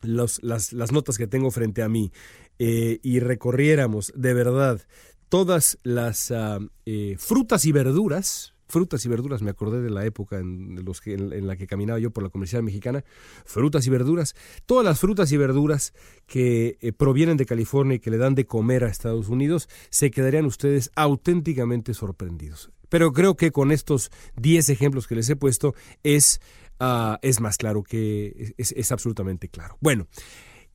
las, 0.00 0.42
las, 0.42 0.92
notas 0.92 1.18
que 1.18 1.26
tengo 1.26 1.50
frente 1.50 1.82
a 1.82 1.88
mí 1.88 2.12
eh, 2.58 3.00
y 3.02 3.18
recorriéramos 3.18 4.12
de 4.14 4.34
verdad 4.34 4.80
todas 5.28 5.78
las 5.82 6.30
ah, 6.30 6.60
eh, 6.86 7.16
frutas 7.18 7.64
y 7.64 7.72
verduras, 7.72 8.53
frutas 8.66 9.04
y 9.04 9.08
verduras, 9.08 9.42
me 9.42 9.50
acordé 9.50 9.82
de 9.82 9.90
la 9.90 10.04
época 10.04 10.38
en, 10.38 10.84
los 10.84 11.00
que, 11.00 11.14
en, 11.14 11.46
la 11.46 11.56
que 11.56 11.66
caminaba 11.66 11.98
yo 11.98 12.10
por 12.10 12.22
la 12.22 12.30
comercial 12.30 12.62
mexicana, 12.62 13.04
frutas 13.44 13.86
y 13.86 13.90
verduras, 13.90 14.34
todas 14.66 14.84
las 14.84 15.00
frutas 15.00 15.30
y 15.32 15.36
verduras 15.36 15.92
que 16.26 16.78
eh, 16.80 16.92
provienen 16.92 17.36
de 17.36 17.46
California 17.46 17.96
y 17.96 18.00
que 18.00 18.10
le 18.10 18.18
dan 18.18 18.34
de 18.34 18.46
comer 18.46 18.84
a 18.84 18.88
Estados 18.88 19.28
Unidos, 19.28 19.68
se 19.90 20.10
quedarían 20.10 20.46
ustedes 20.46 20.90
auténticamente 20.94 21.94
sorprendidos. 21.94 22.70
Pero 22.88 23.12
creo 23.12 23.36
que 23.36 23.50
con 23.50 23.72
estos 23.72 24.10
10 24.36 24.68
ejemplos 24.68 25.06
que 25.06 25.16
les 25.16 25.28
he 25.28 25.36
puesto 25.36 25.74
es, 26.02 26.40
ah, 26.78 27.18
es 27.22 27.40
más 27.40 27.56
claro 27.56 27.82
que 27.82 28.54
es, 28.56 28.92
absolutamente 28.92 29.48
claro. 29.48 29.76
Bueno, 29.80 30.06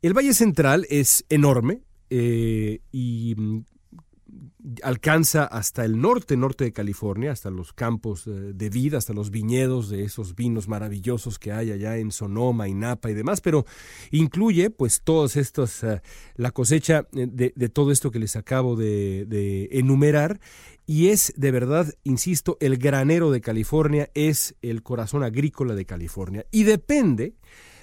el 0.01 0.13
Valle 0.13 0.34
Central 0.34 0.86
es 0.89 1.25
enorme 1.29 1.81
eh, 2.10 2.79
y 2.91 3.36
alcanza 4.84 5.46
hasta 5.46 5.86
el 5.86 6.00
norte, 6.00 6.38
norte 6.38 6.65
de 6.65 6.74
California, 6.74 7.31
hasta 7.31 7.50
los 7.50 7.74
campos 7.74 8.24
de 8.25 8.69
vida, 8.69 8.98
hasta 8.98 9.13
los 9.13 9.31
viñedos 9.31 9.89
de 9.89 10.03
esos 10.03 10.36
vinos 10.36 10.67
maravillosos 10.67 11.39
que 11.39 11.51
hay 11.51 11.72
allá 11.72 11.98
en 11.98 12.12
Sonoma 12.12 12.67
y 12.67 12.74
Napa 12.74 13.10
y 13.10 13.13
demás, 13.13 13.41
pero 13.41 13.65
incluye 14.12 14.69
pues 14.69 15.01
todas 15.01 15.36
estas, 15.36 15.86
la 16.36 16.51
cosecha 16.51 17.08
de, 17.12 17.51
todo 17.69 17.91
esto 17.91 18.12
que 18.12 18.19
les 18.19 18.36
acabo 18.36 18.75
de, 18.75 19.25
de 19.25 19.69
enumerar 19.72 20.39
y 20.86 21.10
es 21.10 21.34
de 21.38 21.51
verdad, 21.51 21.93
insisto, 22.03 22.58
el 22.60 22.77
granero 22.77 23.31
de 23.31 23.41
California, 23.41 24.10
es 24.15 24.55
el 24.62 24.81
corazón 24.81 25.24
agrícola 25.24 25.75
de 25.75 25.86
California 25.86 26.46
y 26.51 26.63
depende 26.63 27.36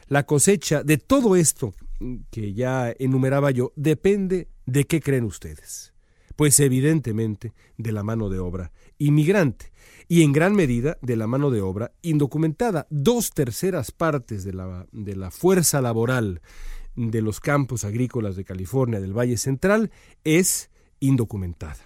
la 0.08 0.24
cosecha 0.24 0.82
de 0.82 0.98
todo 0.98 1.36
esto 1.36 1.74
que 2.30 2.52
ya 2.52 2.92
enumeraba 2.98 3.50
yo, 3.50 3.72
depende 3.76 4.48
de 4.66 4.84
qué 4.84 5.00
creen 5.00 5.24
ustedes. 5.24 5.92
Pues 6.36 6.60
evidentemente 6.60 7.52
de 7.76 7.92
la 7.92 8.02
mano 8.02 8.28
de 8.28 8.38
obra 8.38 8.72
inmigrante 8.98 9.72
y 10.08 10.22
en 10.22 10.32
gran 10.32 10.54
medida 10.54 10.98
de 11.02 11.16
la 11.16 11.26
mano 11.26 11.50
de 11.50 11.60
obra 11.60 11.92
indocumentada. 12.02 12.86
Dos 12.90 13.30
terceras 13.30 13.90
partes 13.90 14.44
de 14.44 14.52
la, 14.52 14.86
de 14.92 15.16
la 15.16 15.30
fuerza 15.30 15.80
laboral 15.80 16.40
de 16.94 17.20
los 17.20 17.40
campos 17.40 17.84
agrícolas 17.84 18.36
de 18.36 18.44
California, 18.44 19.00
del 19.00 19.16
Valle 19.16 19.36
Central, 19.36 19.90
es 20.24 20.70
indocumentada. 21.00 21.78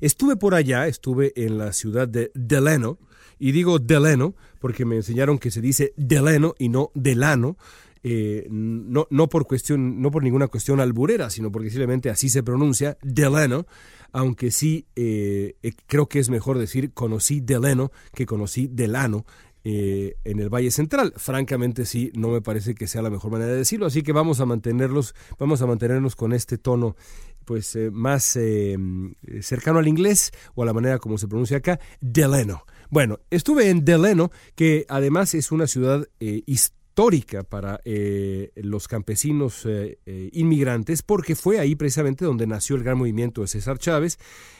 Estuve 0.00 0.36
por 0.36 0.54
allá, 0.54 0.86
estuve 0.86 1.32
en 1.34 1.58
la 1.58 1.72
ciudad 1.72 2.06
de 2.06 2.30
Delano, 2.34 2.98
y 3.38 3.52
digo 3.52 3.78
Delano 3.78 4.34
porque 4.58 4.84
me 4.84 4.96
enseñaron 4.96 5.38
que 5.38 5.50
se 5.50 5.60
dice 5.60 5.92
Delano 5.96 6.54
y 6.58 6.68
no 6.68 6.90
Delano, 6.94 7.56
eh, 8.02 8.46
no, 8.50 9.06
no, 9.10 9.28
por 9.28 9.46
cuestión, 9.46 10.00
no 10.00 10.10
por 10.10 10.22
ninguna 10.22 10.48
cuestión 10.48 10.80
alburera, 10.80 11.30
sino 11.30 11.50
porque 11.50 11.70
simplemente 11.70 12.10
así 12.10 12.28
se 12.28 12.42
pronuncia, 12.42 12.96
Delano, 13.02 13.66
aunque 14.12 14.50
sí 14.50 14.86
eh, 14.96 15.56
eh, 15.62 15.72
creo 15.86 16.08
que 16.08 16.18
es 16.18 16.30
mejor 16.30 16.58
decir 16.58 16.92
conocí 16.92 17.40
Delano 17.40 17.90
que 18.14 18.26
conocí 18.26 18.68
Delano. 18.70 19.24
en 19.64 20.38
el 20.38 20.48
Valle 20.48 20.70
Central. 20.70 21.12
Francamente 21.16 21.84
sí, 21.84 22.10
no 22.14 22.28
me 22.28 22.40
parece 22.40 22.74
que 22.74 22.86
sea 22.86 23.02
la 23.02 23.10
mejor 23.10 23.30
manera 23.30 23.52
de 23.52 23.58
decirlo, 23.58 23.84
así 23.84 24.02
que 24.02 24.12
vamos 24.12 24.40
a 24.40 24.46
mantenerlos, 24.46 25.14
vamos 25.38 25.60
a 25.60 25.66
mantenernos 25.66 26.16
con 26.16 26.32
este 26.32 26.56
tono 26.56 26.96
pues 27.44 27.76
más 27.92 28.38
cercano 29.42 29.78
al 29.78 29.88
inglés 29.88 30.30
o 30.54 30.62
a 30.62 30.66
la 30.66 30.72
manera 30.72 30.98
como 30.98 31.18
se 31.18 31.28
pronuncia 31.28 31.58
acá, 31.58 31.80
Delano. 32.00 32.64
Bueno, 32.88 33.18
estuve 33.30 33.68
en 33.68 33.84
Delano, 33.84 34.30
que 34.54 34.86
además 34.88 35.34
es 35.34 35.52
una 35.52 35.66
ciudad 35.66 36.08
histórica 36.18 36.77
histórica 36.98 37.44
para 37.44 37.80
eh, 37.84 38.50
los 38.56 38.88
campesinos 38.88 39.64
eh, 39.66 40.00
eh, 40.04 40.30
inmigrantes 40.32 41.02
porque 41.02 41.36
fue 41.36 41.60
ahí 41.60 41.76
precisamente 41.76 42.24
donde 42.24 42.48
nació 42.48 42.74
el 42.74 42.82
gran 42.82 42.98
movimiento 42.98 43.42
de 43.42 43.46
César 43.46 43.78
Chávez 43.78 44.18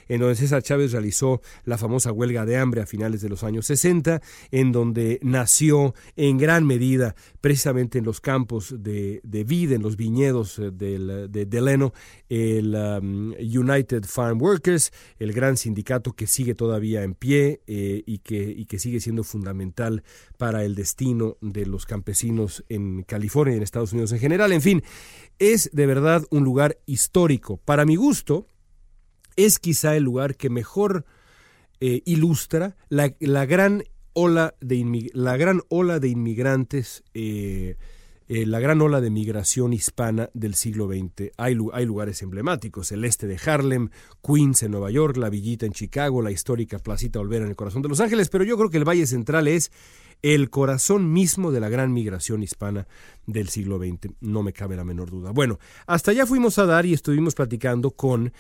en 0.09 0.21
donde 0.21 0.37
César 0.37 0.63
Chávez 0.63 0.93
realizó 0.93 1.43
la 1.65 1.77
famosa 1.77 2.13
huelga 2.13 2.47
de 2.47 2.57
hambre 2.57 2.81
a 2.81 2.87
finales 2.87 3.21
de 3.21 3.29
los 3.29 3.45
años 3.45 3.67
60, 3.67 4.23
en 4.51 4.73
donde 4.73 5.19
nació 5.23 5.95
en 6.17 6.39
gran 6.39 6.67
medida 6.67 7.15
precisamente 7.43 7.99
en 7.99 8.07
los 8.07 8.23
campos 8.23 8.75
de, 8.79 9.21
de 9.23 9.45
vid, 9.45 9.73
en 9.73 9.83
los 9.83 9.99
viñedos 9.99 10.63
del, 10.73 11.31
de 11.31 11.45
Deleno, 11.45 11.93
el 12.31 12.75
um, 12.75 13.33
United 13.33 14.07
Farm 14.07 14.41
Workers, 14.41 14.93
el 15.19 15.35
gran 15.35 15.59
sindicato 15.59 16.15
que 16.15 16.27
sigue 16.27 16.55
todavía 16.55 17.03
en 17.03 17.13
pie 17.13 17.61
y, 17.67 18.19
que, 18.21 18.55
y 18.57 18.65
que 18.65 18.79
sigue 18.79 19.01
siendo 19.01 19.25
fundamental 19.25 20.03
para 20.39 20.65
el 20.65 20.75
destino 20.75 21.37
de 21.43 21.67
los 21.67 21.85
campesinos 21.85 22.28
en 22.69 23.03
California 23.03 23.55
y 23.55 23.57
en 23.59 23.63
Estados 23.63 23.93
Unidos 23.93 24.13
en 24.13 24.19
general. 24.19 24.53
En 24.53 24.63
fin, 24.63 24.83
es 25.39 25.71
de 25.73 25.87
verdad 25.87 26.25
un 26.31 26.45
lugar 26.45 26.79
histórico. 26.87 27.59
Para 27.59 27.85
mi 27.85 27.97
gusto, 27.97 28.47
es 29.37 29.59
quizá 29.59 29.97
el 29.97 30.03
lugar 30.03 30.37
que 30.37 30.51
mejor 30.51 31.05
eh, 31.81 32.03
ilustra 32.07 32.77
la, 32.89 33.09
gran 33.47 33.85
ola 34.13 34.55
de 34.61 35.11
la 35.15 35.37
gran 35.37 35.63
ola 35.69 36.01
de 36.01 36.09
inmigrantes, 36.09 37.05
eh, 37.15 37.77
eh, 38.27 38.47
la 38.47 38.59
gran 38.59 38.81
ola 38.81 39.01
de 39.01 39.11
migración 39.11 39.73
hispana 39.73 40.29
del 40.35 40.55
siglo 40.55 40.89
XX. 40.89 41.31
Hay, 41.37 41.57
hay, 41.73 41.87
lugares 41.87 42.21
emblemáticos, 42.23 42.91
el 42.91 43.05
este 43.05 43.29
de 43.29 43.39
Harlem, 43.47 43.91
Queens 44.27 44.65
en 44.65 44.73
Nueva 44.73 44.91
York, 44.91 45.17
la 45.17 45.31
Villita 45.31 45.67
en 45.67 45.73
Chicago, 45.73 46.21
la 46.21 46.33
histórica 46.33 46.81
Placita 46.81 47.21
Olvera 47.21 47.45
en 47.45 47.51
el 47.51 47.57
corazón 47.57 47.83
de 47.83 47.89
Los 47.89 48.01
Ángeles, 48.01 48.29
pero 48.29 48.43
yo 48.43 48.57
creo 48.57 48.71
que 48.71 48.79
el 48.79 48.89
Valle 48.89 49.07
Central 49.07 49.47
es 49.47 49.71
el 50.23 50.51
corazón 50.51 51.13
mismo 51.13 51.53
de 51.53 51.61
la 51.61 51.69
gran 51.69 51.93
migración 51.93 52.43
hispana 52.43 52.87
del 53.27 53.49
siglo 53.49 53.79
XX, 53.79 54.13
no 54.21 54.43
me 54.43 54.53
cabe 54.53 54.77
la 54.77 54.85
menor 54.85 55.11
duda. 55.11 55.31
Bueno, 55.31 55.59
hasta 55.87 56.11
allá 56.11 56.27
fuimos 56.27 56.59
a 56.59 56.67
dar 56.67 56.87
y 56.87 56.93
estuvimos 56.93 57.35
platicando 57.35 57.93
con 57.93 58.33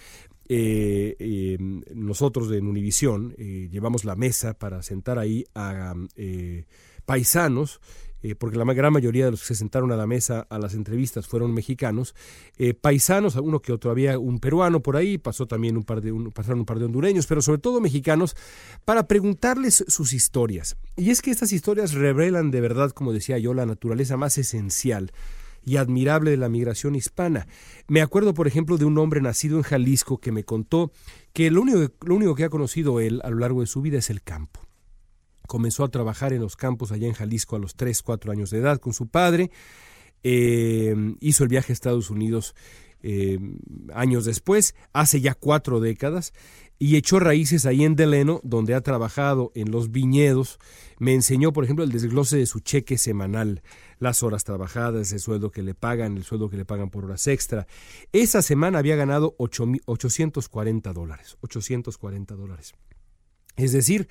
eh, 0.51 1.14
eh, 1.19 1.59
nosotros 1.95 2.51
en 2.53 2.67
Univisión 2.67 3.35
eh, 3.37 3.69
llevamos 3.71 4.07
la 4.07 4.17
mesa 4.17 4.55
para 4.55 4.83
sentar 4.83 5.19
ahí 5.19 5.45
a 5.55 5.95
paisanos, 7.05 7.81
porque 8.38 8.57
la 8.57 8.64
gran 8.72 8.92
mayoría 8.92 9.26
de 9.26 9.31
los 9.31 9.40
que 9.40 9.48
se 9.48 9.54
sentaron 9.57 9.92
a 9.92 9.96
la 9.96 10.07
mesa 10.07 10.46
a 10.50 10.59
las 10.59 10.74
entrevistas 10.74 11.26
fueron 11.26 11.52
mexicanos, 11.52 12.14
paisanos, 12.81 13.37
uno 13.37 13.61
que 13.61 13.72
otro, 13.72 13.90
había 13.90 14.18
un 14.18 14.38
peruano 14.40 14.81
por 14.81 14.96
ahí, 14.96 15.18
pasó 15.18 15.46
también 15.46 15.76
un 15.76 15.85
par 15.85 16.00
de, 16.00 16.12
pasaron 16.33 16.61
un 16.61 16.66
par 16.66 16.78
de 16.78 16.87
hondureños, 16.87 17.26
pero 17.26 17.42
sobre 17.42 17.59
todo 17.59 17.81
mexicanos, 17.81 18.37
para 18.85 19.07
preguntarles 19.07 19.85
sus 19.88 20.12
historias. 20.12 20.76
Y 20.96 21.11
es 21.11 21.22
que 21.22 21.31
estas 21.31 21.52
historias 21.52 21.92
revelan 21.92 22.50
de 22.50 22.61
verdad, 22.61 22.90
como 22.90 23.12
decía 23.12 23.38
yo, 23.38 23.54
la 23.54 23.66
naturaleza 23.66 24.16
más 24.16 24.38
esencial 24.38 25.12
y 25.64 25.76
admirable 25.76 26.31
de 26.31 26.37
la 26.37 26.48
migración 26.48 26.94
hispana. 26.94 27.46
Me 27.87 28.00
acuerdo, 28.00 28.35
por 28.35 28.46
ejemplo, 28.46 28.78
de 28.78 28.85
un 28.85 28.98
hombre 28.98 29.20
nacido 29.20 29.59
en 29.59 29.62
Jalisco 29.62 30.18
que 30.18 30.33
me 30.33 30.44
contó 30.44 30.92
que 31.33 31.50
único, 31.50 31.92
lo 32.04 32.14
único 32.14 32.35
que 32.35 32.44
ha 32.44 32.50
conocido 32.50 33.00
él 33.00 33.20
a 33.22 33.31
lo 33.31 33.38
largo 33.38 33.61
de 33.61 33.66
su 33.66 33.83
vida 33.83 33.98
es 33.98 34.11
el 34.11 34.22
campo. 34.22 34.67
Comenzó 35.49 35.83
a 35.83 35.89
trabajar 35.89 36.33
en 36.33 36.41
los 36.41 36.55
campos 36.55 36.93
allá 36.93 37.09
en 37.09 37.15
Jalisco 37.15 37.57
a 37.57 37.59
los 37.59 37.75
3, 37.75 38.01
4 38.03 38.31
años 38.31 38.51
de 38.51 38.59
edad 38.59 38.79
con 38.79 38.93
su 38.93 39.09
padre. 39.09 39.51
Eh, 40.23 40.95
hizo 41.19 41.43
el 41.43 41.49
viaje 41.49 41.73
a 41.73 41.75
Estados 41.75 42.11
Unidos 42.11 42.55
eh, 43.03 43.39
años 43.95 44.25
después, 44.25 44.75
hace 44.93 45.21
ya 45.21 45.35
cuatro 45.35 45.79
décadas, 45.81 46.33
y 46.81 46.97
echó 46.97 47.19
raíces 47.19 47.67
ahí 47.67 47.85
en 47.85 47.97
Deleno, 47.97 48.41
donde 48.45 48.75
ha 48.75 48.81
trabajado 48.81 49.53
en 49.55 49.71
los 49.71 49.91
viñedos. 49.91 50.59
Me 50.99 51.15
enseñó, 51.15 51.53
por 51.53 51.65
ejemplo, 51.65 51.85
el 51.85 51.93
desglose 51.93 52.37
de 52.37 52.47
su 52.47 52.61
cheque 52.61 52.99
semanal, 52.99 53.63
las 53.99 54.23
horas 54.23 54.45
trabajadas, 54.45 55.13
el 55.13 55.21
sueldo 55.21 55.51
que 55.51 55.63
le 55.63 55.75
pagan, 55.75 56.17
el 56.17 56.25
sueldo 56.25 56.51
que 56.51 56.57
le 56.57 56.65
pagan 56.65 56.91
por 56.91 57.05
horas 57.05 57.27
extra. 57.27 57.67
Esa 58.13 58.43
semana 58.43 58.79
había 58.79 58.97
ganado 58.97 59.35
840 59.39 60.93
dólares, 60.93 61.37
840 61.41 62.35
dólares. 62.35 62.75
Es 63.57 63.73
decir, 63.73 64.09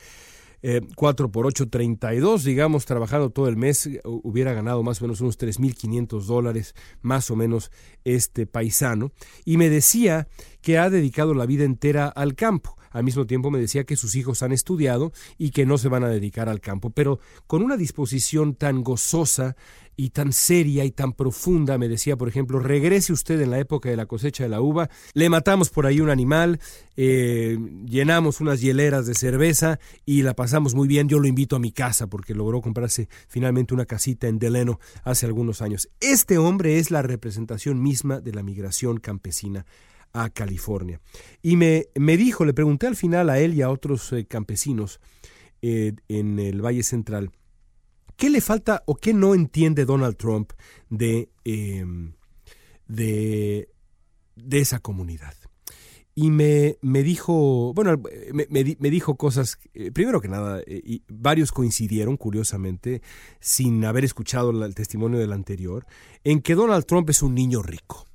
4 0.96 1.26
eh, 1.26 1.30
por 1.30 1.46
8, 1.46 1.70
32, 1.70 2.44
digamos, 2.44 2.86
trabajando 2.86 3.30
todo 3.30 3.48
el 3.48 3.58
mes, 3.58 3.88
eh, 3.88 4.02
hubiera 4.04 4.54
ganado 4.54 4.84
más 4.84 5.02
o 5.02 5.06
menos 5.06 5.22
unos 5.22 5.38
3.500 5.38 6.26
dólares, 6.26 6.76
más 7.02 7.30
o 7.32 7.36
menos, 7.36 7.72
este 8.04 8.48
paisano. 8.48 9.12
Y 9.46 9.58
me 9.58 9.70
decía 9.70 10.28
que 10.62 10.78
ha 10.78 10.90
dedicado 10.90 11.34
la 11.34 11.46
vida 11.46 11.64
entera 11.64 12.08
al 12.08 12.36
campo. 12.36 12.77
Al 12.98 13.04
mismo 13.04 13.28
tiempo 13.28 13.52
me 13.52 13.60
decía 13.60 13.84
que 13.84 13.96
sus 13.96 14.16
hijos 14.16 14.42
han 14.42 14.52
estudiado 14.52 15.14
y 15.38 15.52
que 15.52 15.68
no 15.68 15.78
se 15.78 15.88
van 15.88 16.04
a 16.04 16.10
dedicar 16.10 16.50
al 16.50 16.60
campo, 16.60 16.90
pero 16.90 17.20
con 17.46 17.62
una 17.62 17.78
disposición 17.78 18.56
tan 18.56 18.84
gozosa 18.84 19.56
y 19.96 20.10
tan 20.10 20.34
seria 20.34 20.84
y 20.84 20.90
tan 20.90 21.14
profunda, 21.14 21.78
me 21.78 21.88
decía, 21.88 22.18
por 22.18 22.28
ejemplo, 22.28 22.60
regrese 22.60 23.14
usted 23.14 23.40
en 23.40 23.52
la 23.52 23.60
época 23.60 23.90
de 23.90 23.98
la 23.98 24.08
cosecha 24.08 24.44
de 24.44 24.50
la 24.50 24.62
uva, 24.62 24.90
le 25.14 25.30
matamos 25.30 25.70
por 25.70 25.86
ahí 25.86 26.00
un 26.00 26.10
animal, 26.10 26.60
eh, 26.96 27.60
llenamos 27.86 28.42
unas 28.42 28.62
hieleras 28.62 29.06
de 29.06 29.14
cerveza 29.14 29.80
y 30.04 30.24
la 30.24 30.36
pasamos 30.36 30.74
muy 30.74 30.88
bien, 30.88 31.08
yo 31.08 31.20
lo 31.20 31.28
invito 31.28 31.56
a 31.56 31.60
mi 31.60 31.72
casa 31.72 32.08
porque 32.08 32.34
logró 32.34 32.62
comprarse 32.62 33.10
finalmente 33.28 33.76
una 33.76 33.86
casita 33.86 34.28
en 34.28 34.40
Deleno 34.40 34.80
hace 35.04 35.28
algunos 35.28 35.62
años. 35.62 35.88
Este 36.00 36.40
hombre 36.40 36.80
es 36.80 36.90
la 36.90 37.04
representación 37.04 37.80
misma 37.80 38.22
de 38.22 38.34
la 38.34 38.42
migración 38.42 38.98
campesina 38.98 39.68
a 40.14 40.30
California. 40.30 41.00
Y 41.42 41.56
me, 41.56 41.88
me 41.96 42.18
dijo, 42.18 42.46
le 42.46 42.54
pregunté 42.54 42.88
al 42.88 42.96
final 42.96 43.30
a 43.30 43.40
él 43.40 43.54
y 43.54 43.62
a 43.62 43.70
otros 43.70 44.12
eh, 44.14 44.26
campesinos 44.26 45.00
eh, 45.62 45.94
en 46.08 46.40
el 46.40 46.62
Valle 46.64 46.84
Central, 46.84 47.32
¿qué 48.16 48.30
le 48.30 48.42
falta 48.42 48.84
o 48.86 48.96
qué 48.96 49.14
no 49.14 49.36
entiende 49.36 49.86
Donald 49.86 50.18
Trump 50.18 50.54
de, 50.90 51.30
em, 51.44 52.14
de, 52.88 53.70
de, 54.36 54.60
esa 54.60 54.80
comunidad? 54.80 55.34
Y 56.14 56.32
me, 56.32 56.78
me 56.82 57.04
dijo, 57.04 57.74
bueno, 57.76 58.02
me, 58.34 58.48
me, 58.50 58.90
dijo 58.90 59.18
cosas, 59.18 59.60
eh, 59.76 59.92
primero 59.92 60.20
que 60.20 60.28
nada, 60.28 60.64
y 60.66 61.04
varios 61.08 61.52
coincidieron, 61.52 62.18
curiosamente, 62.18 63.04
sin 63.40 63.86
haber 63.86 64.04
escuchado 64.04 64.50
el 64.66 64.74
testimonio 64.74 65.20
del 65.20 65.32
anterior, 65.32 65.86
en 66.24 66.42
que 66.42 66.56
Donald 66.56 66.86
Trump 66.86 67.08
es 67.12 67.22
un 67.22 67.36
niño 67.36 67.62
rico. 67.62 68.08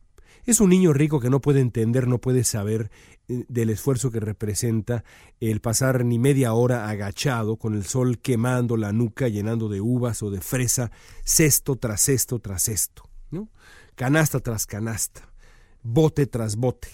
Es 0.44 0.60
un 0.60 0.70
niño 0.70 0.92
rico 0.92 1.20
que 1.20 1.30
no 1.30 1.40
puede 1.40 1.60
entender, 1.60 2.08
no 2.08 2.18
puede 2.18 2.42
saber 2.42 2.90
eh, 3.28 3.44
del 3.48 3.70
esfuerzo 3.70 4.10
que 4.10 4.18
representa 4.18 5.04
el 5.38 5.60
pasar 5.60 6.04
ni 6.04 6.18
media 6.18 6.52
hora 6.52 6.88
agachado 6.88 7.56
con 7.56 7.74
el 7.74 7.84
sol 7.84 8.18
quemando 8.18 8.76
la 8.76 8.92
nuca, 8.92 9.28
llenando 9.28 9.68
de 9.68 9.80
uvas 9.80 10.20
o 10.22 10.30
de 10.30 10.40
fresa, 10.40 10.90
cesto 11.24 11.76
tras 11.76 12.02
cesto 12.02 12.40
tras 12.40 12.64
cesto, 12.64 13.08
¿no? 13.30 13.50
canasta 13.94 14.40
tras 14.40 14.66
canasta, 14.66 15.32
bote 15.84 16.26
tras 16.26 16.56
bote. 16.56 16.88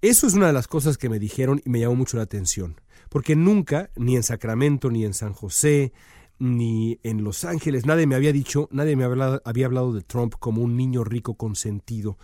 Eso 0.00 0.26
es 0.26 0.32
una 0.32 0.46
de 0.46 0.52
las 0.54 0.66
cosas 0.66 0.96
que 0.96 1.10
me 1.10 1.18
dijeron 1.18 1.60
y 1.66 1.68
me 1.68 1.80
llamó 1.80 1.96
mucho 1.96 2.16
la 2.16 2.22
atención, 2.22 2.80
porque 3.10 3.36
nunca, 3.36 3.90
ni 3.96 4.16
en 4.16 4.22
Sacramento, 4.22 4.90
ni 4.90 5.04
en 5.04 5.12
San 5.12 5.34
José, 5.34 5.92
ni 6.38 7.00
en 7.02 7.22
Los 7.22 7.44
Ángeles, 7.44 7.84
nadie 7.84 8.06
me 8.06 8.14
había 8.14 8.32
dicho, 8.32 8.68
nadie 8.72 8.96
me 8.96 9.04
había 9.04 9.66
hablado 9.66 9.92
de 9.92 10.02
Trump 10.02 10.36
como 10.38 10.62
un 10.62 10.76
niño 10.76 11.04
rico 11.04 11.34
consentido. 11.34 12.16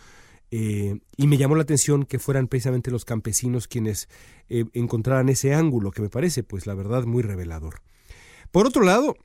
Eh, 0.57 1.01
y 1.17 1.27
me 1.27 1.37
llamó 1.37 1.57
la 1.57 1.62
atención 1.62 2.05
que 2.05 2.21
fueran 2.21 2.47
precisamente 2.47 2.93
los 2.93 3.05
campesinos 3.05 3.67
quienes 3.67 4.09
eh, 4.49 4.64
encontraran 4.73 5.29
ese 5.29 5.53
ángulo, 5.53 5.90
que 5.90 6.01
me 6.01 6.11
parece, 6.11 6.45
pues 6.45 6.69
la 6.69 6.75
verdad, 6.75 7.07
muy 7.07 7.25
revelador. 7.25 7.83
Por 8.53 8.64
otro 8.64 8.85
lado, 8.85 9.17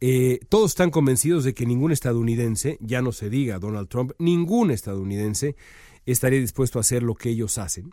eh, 0.00 0.40
todos 0.48 0.70
están 0.70 0.90
convencidos 0.90 1.44
de 1.44 1.52
que 1.52 1.66
ningún 1.66 1.92
estadounidense, 1.92 2.78
ya 2.80 3.02
no 3.02 3.12
se 3.12 3.28
diga 3.28 3.58
Donald 3.58 3.90
Trump, 3.90 4.12
ningún 4.18 4.70
estadounidense 4.70 5.54
estaría 6.06 6.40
dispuesto 6.40 6.78
a 6.78 6.80
hacer 6.80 7.02
lo 7.02 7.14
que 7.14 7.28
ellos 7.28 7.58
hacen. 7.58 7.92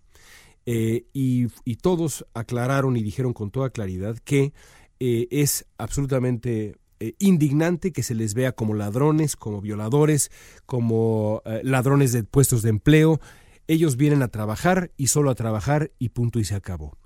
y, 0.66 1.48
todos 1.82 2.26
aclararon 2.34 2.96
y 2.96 3.04
dijeron 3.04 3.34
con 3.34 3.52
toda 3.52 3.70
claridad 3.72 4.18
que 4.20 4.54
es 5.00 5.66
absolutamente 5.78 6.76
eh, 7.00 7.16
indignante 7.20 7.92
que 7.92 8.04
se 8.04 8.16
les 8.16 8.34
vea 8.34 8.52
como 8.52 8.74
ladrones, 8.74 9.36
como 9.36 9.62
violadores, 9.62 10.32
como 10.66 11.42
eh, 11.46 11.62
ladrones 11.64 12.12
de 12.12 12.24
puestos 12.24 12.62
de 12.62 12.70
empleo. 12.70 13.22
Ellos 13.68 13.98
vienen 13.98 14.22
a 14.22 14.28
trabajar 14.28 14.92
y 14.98 15.08
solo 15.08 15.30
a 15.30 15.36
trabajar 15.36 15.92
y 16.00 16.10
punto 16.10 16.40
y 16.40 16.44
se 16.44 16.56
acabó. 16.56 16.98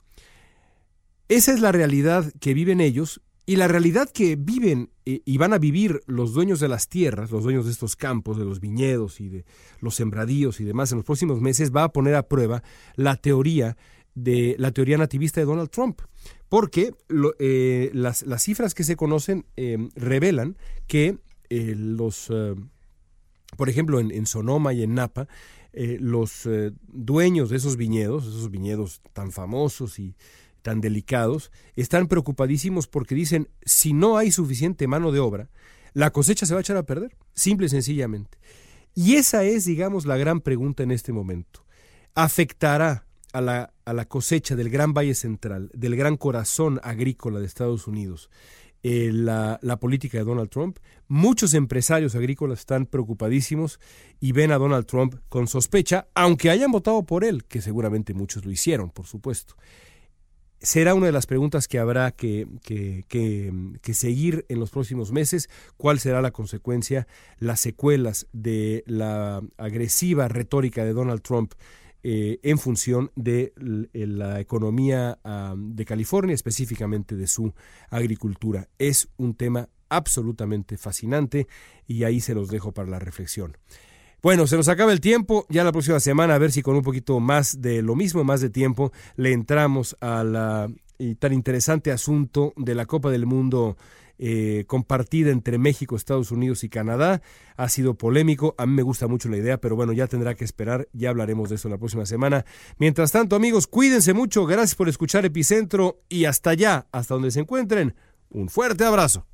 Esa 1.30 1.54
es 1.54 1.62
la 1.62 1.72
realidad 1.72 2.32
que 2.40 2.54
viven 2.54 2.82
ellos 2.82 3.22
y 3.46 3.58
la 3.58 3.68
realidad 3.68 4.10
que 4.10 4.36
viven 4.36 4.90
eh, 5.06 5.22
y 5.26 5.38
van 5.38 5.54
a 5.54 5.58
vivir 5.58 6.02
los 6.08 6.34
dueños 6.34 6.60
de 6.60 6.70
las 6.70 6.88
tierras, 6.88 7.32
los 7.32 7.44
dueños 7.44 7.66
de 7.66 7.72
estos 7.72 7.96
campos, 7.96 8.38
de 8.38 8.46
los 8.46 8.60
viñedos 8.60 9.20
y 9.20 9.30
de 9.30 9.46
los 9.80 9.96
sembradíos 9.96 10.60
y 10.60 10.64
demás 10.64 10.92
en 10.92 11.00
los 11.00 11.06
próximos 11.06 11.42
meses 11.42 11.72
va 11.76 11.84
a 11.84 11.92
poner 11.92 12.16
a 12.16 12.28
prueba 12.28 12.64
la 12.96 13.16
teoría 13.16 13.78
de 14.16 14.56
la 14.60 14.72
teoría 14.72 14.98
nativista 14.98 15.42
de 15.42 15.46
Donald 15.46 15.70
Trump 15.70 16.02
porque 16.54 16.94
eh, 17.40 17.90
las, 17.94 18.24
cifras 18.38 18.76
que 18.76 18.84
se 18.84 18.96
conocen 18.96 19.48
eh, 19.58 19.90
revelan 19.96 20.56
que 20.86 21.18
eh, 21.50 21.74
los, 21.76 22.32
por 23.58 23.70
ejemplo, 23.70 24.00
en, 24.00 24.26
Sonoma 24.28 24.72
y 24.72 24.84
en 24.84 24.94
Napa, 24.94 25.28
los 25.74 26.48
dueños 26.90 27.50
de 27.50 27.58
esos 27.58 27.76
viñedos, 27.76 28.28
esos 28.28 28.52
viñedos 28.52 29.02
tan 29.14 29.32
famosos 29.32 29.98
y 29.98 30.16
tan 30.62 30.80
delicados, 30.80 31.52
están 31.76 32.08
preocupadísimos 32.08 32.86
porque 32.86 33.16
dicen, 33.16 33.50
si 33.66 33.94
no 33.94 34.18
hay 34.18 34.32
suficiente 34.32 34.86
mano 34.86 35.12
de 35.12 35.22
obra, 35.22 35.50
la 35.94 36.12
cosecha 36.12 36.46
se 36.46 36.54
va 36.54 36.60
a 36.60 36.62
echar 36.62 36.78
a 36.78 36.86
perder, 36.86 37.18
simple 37.34 37.66
y 37.66 37.70
sencillamente. 37.70 38.38
Y 38.94 39.16
esa 39.16 39.44
es, 39.44 39.66
digamos, 39.66 40.06
la 40.06 40.18
gran 40.18 40.40
pregunta 40.40 40.84
en 40.84 40.92
este 40.92 41.14
momento. 41.14 41.66
¿Afectará 42.14 43.08
a 43.34 43.42
la, 43.42 43.74
a 43.84 43.94
la 43.94 44.06
cosecha 44.06 44.56
del 44.56 44.70
Gran 44.70 44.94
Valle 44.94 45.16
Central, 45.16 45.70
del 45.74 45.96
gran 45.96 46.18
corazón 46.18 46.80
agrícola 46.84 47.40
de 47.40 47.48
Estados 47.48 47.88
Unidos, 47.88 48.30
eh, 48.84 49.12
la, 49.12 49.60
la, 49.62 49.78
política 49.78 50.20
de 50.20 50.24
Donald 50.24 50.50
Trump. 50.50 50.78
Muchos 51.08 51.54
empresarios 51.54 52.16
agrícolas 52.16 52.60
están 52.60 52.86
preocupadísimos 52.86 53.80
y 54.20 54.34
ven 54.34 54.52
a 54.52 54.58
Donald 54.58 54.86
Trump 54.86 55.16
con 55.30 55.48
sospecha, 55.48 56.08
aunque 56.14 56.50
hayan 56.50 56.72
votado 56.72 57.04
por 57.04 57.24
él, 57.24 57.46
que 57.46 57.62
seguramente 57.62 58.14
muchos 58.14 58.46
lo 58.46 58.52
hicieron, 58.52 58.90
por 58.90 59.08
supuesto. 59.08 59.56
Será 60.60 60.96
una 60.96 61.08
de 61.08 61.12
las 61.12 61.26
preguntas 61.26 61.68
que 61.68 61.80
habrá 61.80 62.12
que, 62.12 62.48
que, 62.62 63.04
que, 63.10 63.94
seguir 63.94 64.46
en 64.48 64.60
los 64.60 64.70
próximos 64.70 65.12
meses. 65.12 65.50
¿Cuál 65.76 66.00
será 66.00 66.22
la 66.22 66.32
consecuencia, 66.32 67.06
las 67.38 67.60
secuelas 67.60 68.28
de 68.32 68.84
la 68.86 69.42
agresiva 69.58 70.30
retórica 70.30 70.86
de 70.86 70.94
Donald 70.94 71.22
Trump 71.22 71.54
eh, 72.04 72.40
en 72.44 72.58
función 72.58 73.12
de 73.16 73.54
la 73.56 74.40
economía 74.40 75.20
de 75.56 75.86
California, 75.86 76.36
específicamente 76.36 77.16
de 77.16 77.28
su 77.28 77.54
agricultura. 77.90 78.68
Es 78.78 79.10
un 79.18 79.36
tema 79.36 79.70
absolutamente 79.90 80.78
fascinante 80.78 81.48
y 81.88 82.04
ahí 82.04 82.20
se 82.20 82.34
los 82.34 82.50
dejo 82.50 82.72
para 82.74 82.90
la 82.90 83.00
reflexión. 83.00 83.58
Bueno, 84.22 84.48
se 84.48 84.56
nos 84.56 84.70
acaba 84.70 84.94
el 84.94 85.02
tiempo. 85.02 85.46
Ya 85.50 85.64
la 85.64 85.72
próxima 85.72 86.00
semana, 86.00 86.36
a 86.36 86.38
ver 86.38 86.52
si 86.52 86.62
con 86.62 86.76
un 86.76 86.82
poquito 86.82 87.20
más 87.20 87.62
de 87.62 87.82
lo 87.82 87.96
mismo, 87.96 88.24
más 88.24 88.42
de 88.42 88.50
tiempo, 88.50 88.92
le 89.18 89.34
entramos 89.34 89.98
a 90.00 90.24
la 90.24 90.70
tan 91.20 91.34
interesante 91.34 91.92
asunto 91.92 92.54
de 92.56 92.76
la 92.76 92.86
Copa 92.86 93.10
del 93.10 93.26
Mundo 93.26 93.78
eh, 94.20 94.66
compartida 94.68 95.32
entre 95.32 95.58
México, 95.58 95.96
Estados 95.96 96.32
Unidos 96.32 96.64
y 96.64 96.70
Canadá. 96.70 97.22
Ha 97.58 97.70
sido 97.70 97.96
polémico, 97.96 98.56
a 98.58 98.66
mí 98.66 98.74
me 98.74 98.84
gusta 98.84 99.08
mucho 99.08 99.30
la 99.30 99.38
idea, 99.38 99.60
pero 99.60 99.76
bueno, 99.76 99.94
ya 99.94 100.08
tendrá 100.08 100.36
que 100.36 100.46
esperar, 100.46 100.88
ya 100.94 101.10
hablaremos 101.10 101.50
de 101.50 101.56
eso 101.56 101.70
la 101.70 101.78
próxima 101.78 102.06
semana. 102.06 102.46
Mientras 102.78 103.12
tanto, 103.12 103.36
amigos, 103.36 103.68
cuídense 103.68 104.14
mucho, 104.14 104.46
gracias 104.46 104.76
por 104.76 104.90
escuchar 104.90 105.26
Epicentro 105.26 106.02
y 106.10 106.26
hasta 106.26 106.52
allá, 106.52 106.88
hasta 106.92 107.14
donde 107.14 107.32
se 107.32 107.40
encuentren, 107.40 107.96
un 108.30 108.50
fuerte 108.50 108.86
abrazo. 108.86 109.26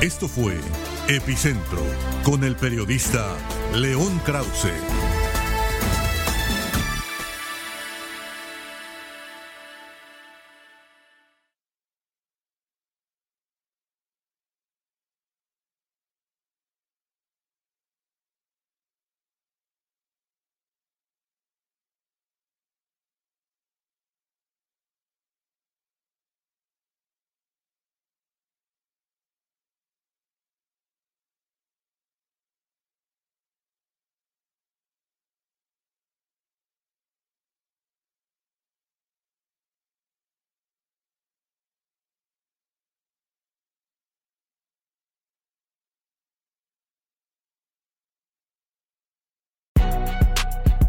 Esto 0.00 0.28
fue 0.28 0.56
Epicentro 1.08 1.82
con 2.22 2.44
el 2.44 2.54
periodista 2.54 3.36
León 3.74 4.20
Krause. 4.24 4.97